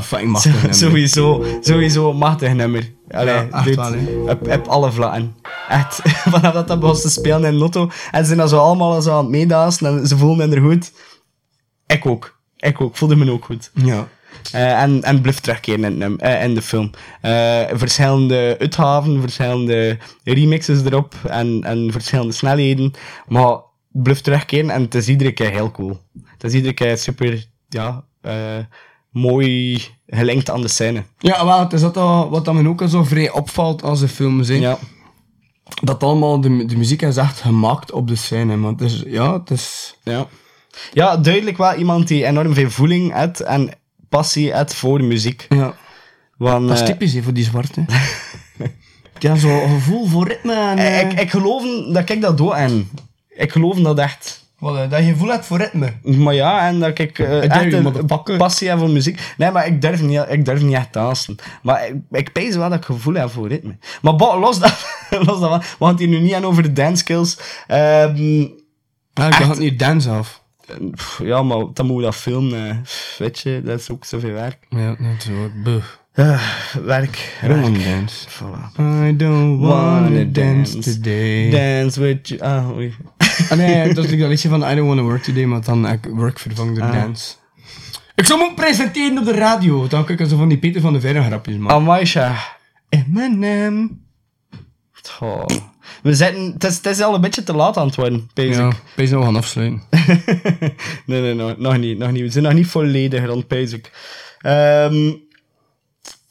[0.05, 0.75] Fucking machtig nummer.
[0.75, 2.93] Sowieso, sowieso een machtig nummer.
[3.09, 4.31] Allee, Ja, echt wel, hè.
[4.31, 5.37] op, op alle vlakken.
[5.69, 6.01] Echt,
[6.33, 7.91] vanaf dat dat begon te spelen in Lotto.
[8.11, 10.93] En ze zijn dan zo allemaal zo aan het meedansen en ze voelden er goed.
[11.87, 12.39] Ik ook.
[12.57, 12.97] Ik ook.
[12.97, 13.71] Voelde me ook goed.
[13.75, 14.09] Ja.
[14.53, 16.91] Eh, en, en blijft terugkeren in, het num- eh, in de film.
[17.21, 22.93] Eh, verschillende uitgaven, verschillende remixes erop en, en verschillende snelheden.
[23.29, 23.57] Maar
[23.93, 26.01] blijft terugkeren en het is iedere keer heel cool.
[26.25, 28.05] Het is iedere keer super, ja,
[29.15, 31.03] mooi gelinkt aan de scène.
[31.19, 34.09] Ja, wel, het is dat al- wat me ook al zo vrij opvalt als de
[34.09, 34.49] films.
[34.49, 34.55] hè.
[34.55, 34.79] Ja.
[35.83, 38.57] Dat allemaal, de, de muziek is echt gemaakt op de scène.
[38.57, 39.95] Maar het is, ja, het is...
[40.03, 40.27] Ja.
[40.93, 43.71] ja, duidelijk wel iemand die enorm veel voeling heeft en
[44.09, 45.47] passie heeft voor muziek.
[45.49, 45.75] Ja.
[46.37, 47.85] Want, Dat is eh, typisch hè, voor die zwarte.
[49.19, 50.79] ja, zo'n gevoel voor ritme en...
[50.79, 51.63] eh, eh, ik, ik geloof
[51.93, 52.89] dat ik dat doe en
[53.29, 54.44] ik geloof dat echt.
[54.65, 55.93] Wat, dat je gevoel hebt voor ritme.
[56.03, 57.77] Maar ja, en dat ik eh, Ik durf echt je
[58.25, 59.21] een passie heb voor muziek.
[59.37, 61.37] Nee, maar ik durf niet, ik durf niet echt te dansen.
[61.63, 63.77] Maar ik, ik pees wel dat ik gevoel heb voor ritme.
[64.03, 64.87] Maar bo, los, dat,
[65.27, 67.39] los daarvan, we gaan het hier nu niet aan over de dance skills.
[67.67, 68.47] Ehm,
[69.15, 70.43] Ja, ik had niet dance af.
[71.23, 72.85] ja, maar dan moeten we dat filmen.
[73.19, 74.59] weet je, dat is ook zoveel werk.
[74.69, 75.33] Ja, net zo.
[75.65, 75.83] Buh.
[76.17, 76.41] Ah,
[76.85, 78.29] werk, dance.
[78.29, 78.71] Voilà.
[79.09, 81.51] I don't wanna dance today.
[81.51, 82.41] Dance with you.
[82.41, 82.95] Ah, oei.
[83.51, 86.05] Ah, nee, dat is dat liedje van I don't wanna work today, maar dan ik
[86.05, 86.93] work vervangen door Ah.
[86.93, 87.35] dance.
[88.15, 89.87] Ik zou moeten presenteren op de radio.
[89.89, 91.77] Dan kan ik zo van die Peter van de Verre grapjes maken.
[91.77, 92.37] Amai, Sja.
[92.89, 94.03] Eminem.
[95.11, 95.47] Goh.
[96.03, 98.57] We zitten, het, is, het is al een beetje te laat aan het worden, pees
[98.57, 99.83] Ja, nou gaan afsluiten.
[101.07, 102.23] nee, nee, nee, nog niet, nog niet.
[102.23, 103.91] We zijn nog niet volledig rond, pees ik.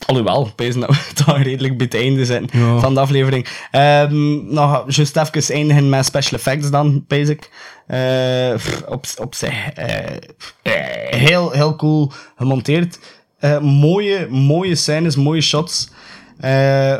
[0.06, 2.80] Alhoewel, pees dat we toch redelijk bij het einde zijn Ja.
[2.80, 3.47] van de aflevering.
[3.72, 7.49] Ehm, nog juist even eindigen met special effects dan, pees ik.
[7.88, 8.54] Eh,
[8.88, 10.06] op, op zich eh,
[10.62, 12.99] eh, heel, heel cool gemonteerd.
[13.62, 15.89] Mooie, mooie scènes, mooie shots.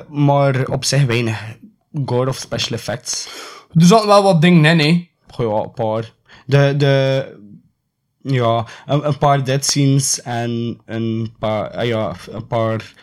[0.10, 1.42] Maar op zich weinig
[2.06, 3.28] gore of special effects.
[3.74, 5.08] Er zaten wel wat dingen in, hè.
[5.28, 6.12] Goh, ja, een paar.
[6.46, 7.26] De, de,
[8.24, 12.94] ja, een, een paar dead scenes en een paar, ah ja, een paar,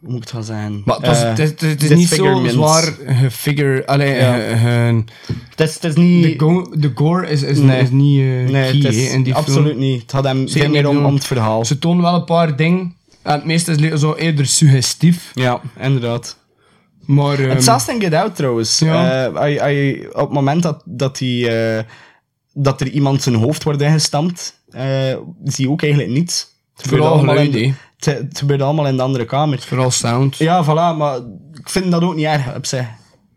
[0.00, 0.82] hoe moet ik het gaan zeggen?
[0.84, 3.86] Maar het, Eh, het, is- het is niet zo zwaar gefigure...
[3.86, 4.40] Allee, Ja.
[4.40, 5.08] eh, hun-
[5.50, 6.22] Het is, het is niet...
[6.38, 7.82] de, go- de gore is, is, Nee.
[7.82, 9.78] is niet eh nee, key, het is die absoluut film.
[9.78, 10.02] niet.
[10.02, 11.64] Het had hem veel meer om, het verhaal.
[11.64, 12.94] Ze tonen wel een paar dingen.
[13.22, 15.30] En het meeste is zo eerder suggestief.
[15.34, 16.38] Ja, inderdaad.
[17.06, 17.38] Maar...
[17.38, 18.78] ehm, Hetzelfde in Get Out trouwens.
[18.78, 19.24] Ja.
[19.34, 21.84] Eh, op het moment dat, dat, die, eh,
[22.54, 24.82] dat er iemand zijn hoofd wordt ingestampt, eh,
[25.44, 26.58] zie je ook eigenlijk niets.
[26.74, 28.12] Het gebeurt Vooral allemaal in geluid, de- hè.
[28.12, 29.58] het, het gebeurt allemaal in de andere kamer.
[29.60, 30.36] Vooral sound.
[30.36, 31.16] Ja, voilà, maar
[31.52, 32.86] ik vind dat ook niet erg op zich.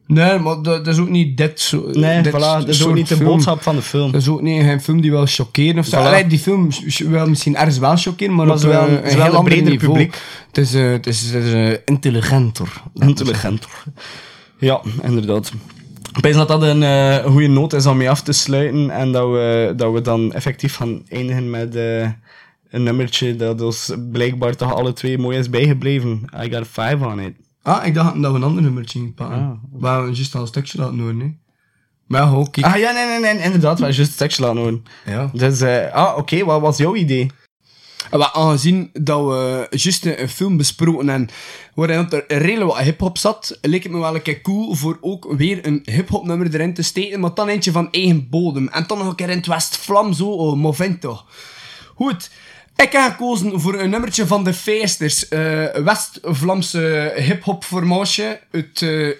[0.07, 1.89] Nee, maar dat, is ook niet dit zo...
[1.91, 3.27] Nee, dit voilà, dat is ook niet de film.
[3.29, 4.11] boodschap van de film.
[4.11, 5.97] Dat is ook niet een film die wel chockeren of zo.
[5.97, 6.05] Voilà.
[6.05, 6.69] Allee, die film
[7.09, 9.93] wel misschien ergens wel chockeren, maar, Maar op wel- een heel een breder niveau.
[9.93, 10.17] publiek.
[10.47, 12.81] Het is, het is, het is eh, intelligenter.
[12.93, 13.67] Intelligent.
[14.59, 15.51] Ja, inderdaad.
[16.15, 19.11] Ik denk dat dat een eh, goede noot is om mee af te sluiten en
[19.11, 22.09] dat we, dat we dan effectief gaan eindigen met eh,
[22.69, 26.21] een nummertje dat ons blijkbaar toch alle twee mooi is bijgebleven.
[26.43, 27.33] I got five on it.
[27.61, 29.37] Ah, ik dacht dat we een ander nummertje gingen pakken.
[29.37, 29.81] Ah.
[29.81, 31.31] Maar we juist al een stukje laten horen, hè.
[32.07, 32.65] Maar kijk.
[32.65, 34.83] Ah ja, nee, nee, nee, inderdaad, we juist het tekstje laten horen.
[35.05, 35.29] Ja.
[35.33, 37.31] Dus, eh, ah, oké, wat was jouw idee?
[38.17, 41.29] Maar aangezien dat we juist een film besproken en
[41.75, 45.33] waarin er redelijk wat hip-hop zat, leek het me wel een keer cool voor ook
[45.37, 48.67] weer een hip-hop nummer erin te steken, maar dan eentje van eigen bodem.
[48.67, 51.21] En dan nog een keer in het West-Vlam, zo, oh, Movento.
[51.95, 52.29] Goed.
[52.75, 59.15] Ik heb gekozen voor een nummertje van de Feesters, eh West-Vlaamse hip-hop formatie uit de-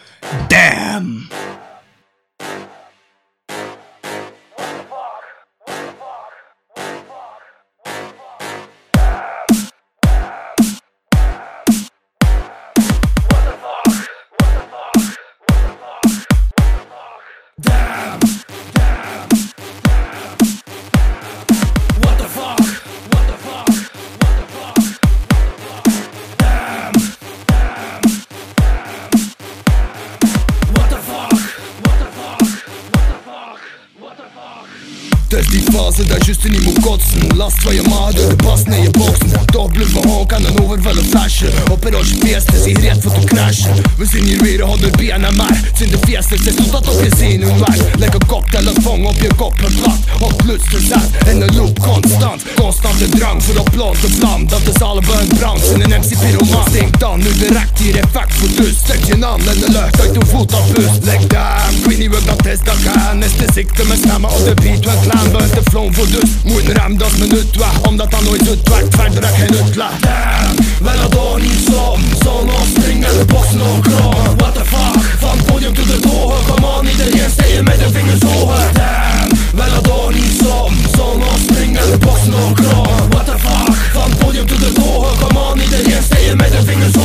[0.49, 1.29] Damn!
[37.37, 37.66] Moet kotsen
[38.43, 39.26] Last van je maag
[39.57, 43.03] de naar Toch blijven honk aan een overvullen flesje Op een roosje feesten, zie gereed
[43.03, 43.75] voor te crashen.
[43.97, 47.03] We zijn hier weer honderd benen maar Het zijn de fiestes, het is tot op
[47.03, 51.79] je zenuwen weg Lekker koptelefoon op je kop geplat Op lutste zet, in een loop
[51.79, 52.43] constant.
[52.55, 57.01] Constante drang voor op vlam Dat is allebei een brand, in een MC pyroman Denk
[57.01, 60.27] dan nu direct hier effect voor dus Zet je hand in de lucht, uit je
[60.27, 60.91] voet op bus.
[61.03, 63.37] Like damn, ik weet niet wat dat is, dat gaan Is.
[63.37, 66.31] De ziekte met stemmen op de beat Wat klaar buiten de flow voor dus.
[66.45, 71.68] Moet een rem, dat is minuut weg Omdat dat nooit uitwerkt, verder dat dan niet
[71.68, 72.01] som
[72.72, 76.66] springen en de bossen nog krom What the fuck, van podium tot de toren Come
[76.66, 78.72] on, iedereen steken met de vingers hoog.
[78.72, 80.74] Damn, niet som
[81.44, 85.38] springen en de bossen nog krom What the fuck, van podium tot de toren Come
[85.38, 86.95] on, iedereen steken met de vingers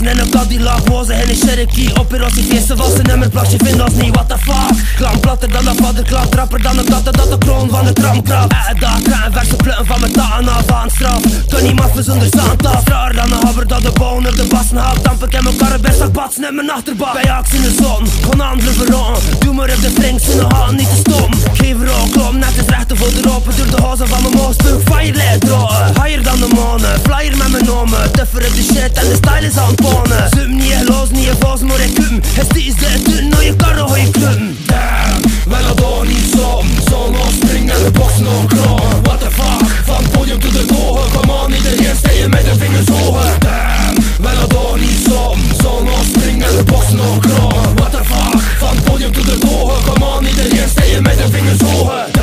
[0.00, 0.08] fuck?
[0.08, 1.98] Blazen in een Cadillac, wozen in een Cherokee.
[1.98, 4.96] Op een rossie feesten was een nummerplak, je vindt ons niet, what the fuck?
[4.96, 8.52] Klank platter dan een vaderklap, rapper dan een katten Dat de kroon van de tramkrap
[8.52, 11.20] Eh, daar kraan, verse plutten van mijn taten af aan straf.
[11.62, 15.04] Niet maffen zonder zand af Raar dan een habber dat de boner de bassen haalt.
[15.04, 17.12] Damp ik in mijn karre best dat in mijn achterbak.
[17.12, 20.76] Bij actie in de zon, gewoon handelen verron Doe maar op de in de hand,
[20.76, 21.30] niet te stom.
[21.52, 24.80] Geef er ook klom, net als rechter voor de Door de hozen van mijn moosbuk,
[24.84, 28.92] fire leid drogen Higher dan de mannen, flyer met mijn nomen Tuffer op de shit
[28.92, 32.20] en de style is aan het ponen Zoom niet, los niet, vast maar ik kum
[33.78, 36.66] hoor je klum Damn, niet som
[39.02, 42.88] What the fuck, het podium tot de toren Come on, iedereen steken met de vingers
[42.88, 47.90] hoog Damn, wel dat dan niet som Zon springen en de bossen nog krom What
[47.90, 52.19] the fuck, van podium tot de toren Come on, iedereen steken met de vingers hoog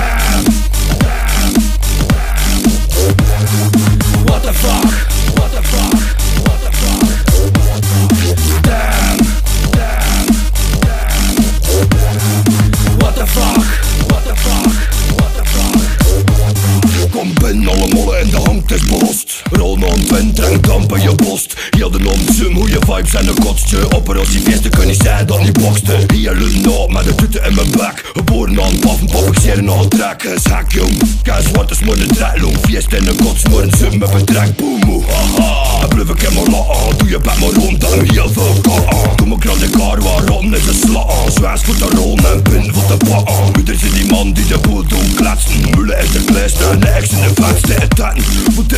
[20.48, 21.54] drink damp in je borst.
[21.70, 23.96] Heel de non hoe je vibes en een kotstje.
[23.96, 27.16] Op een rossie feesten kun je zeggen dat niet bokste Hier lunt op met de
[27.16, 31.02] tutten in mijn bek Geboren aan paffen, pap ik zeer nog trek Is hek jong,
[31.24, 34.56] kijk wat is maar de drelong Feest in een kots, maar een zin met betrek
[34.56, 35.82] Boemoe, haha.
[35.82, 36.98] En blijf ik in mijn lachen.
[36.98, 40.68] Doe je bek maar rond en heel veel katten Doe mijn grande kar waarom is
[40.68, 44.34] een slaan Zwaars voor de rollen en pin voor de pakken Ieder is die man
[44.34, 45.70] die de boel doet kletsen.
[45.70, 48.24] Mullen is de kles en de ex in de vets de eten
[48.56, 48.74] Moet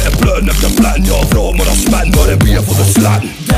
[3.00, 3.49] Slatten.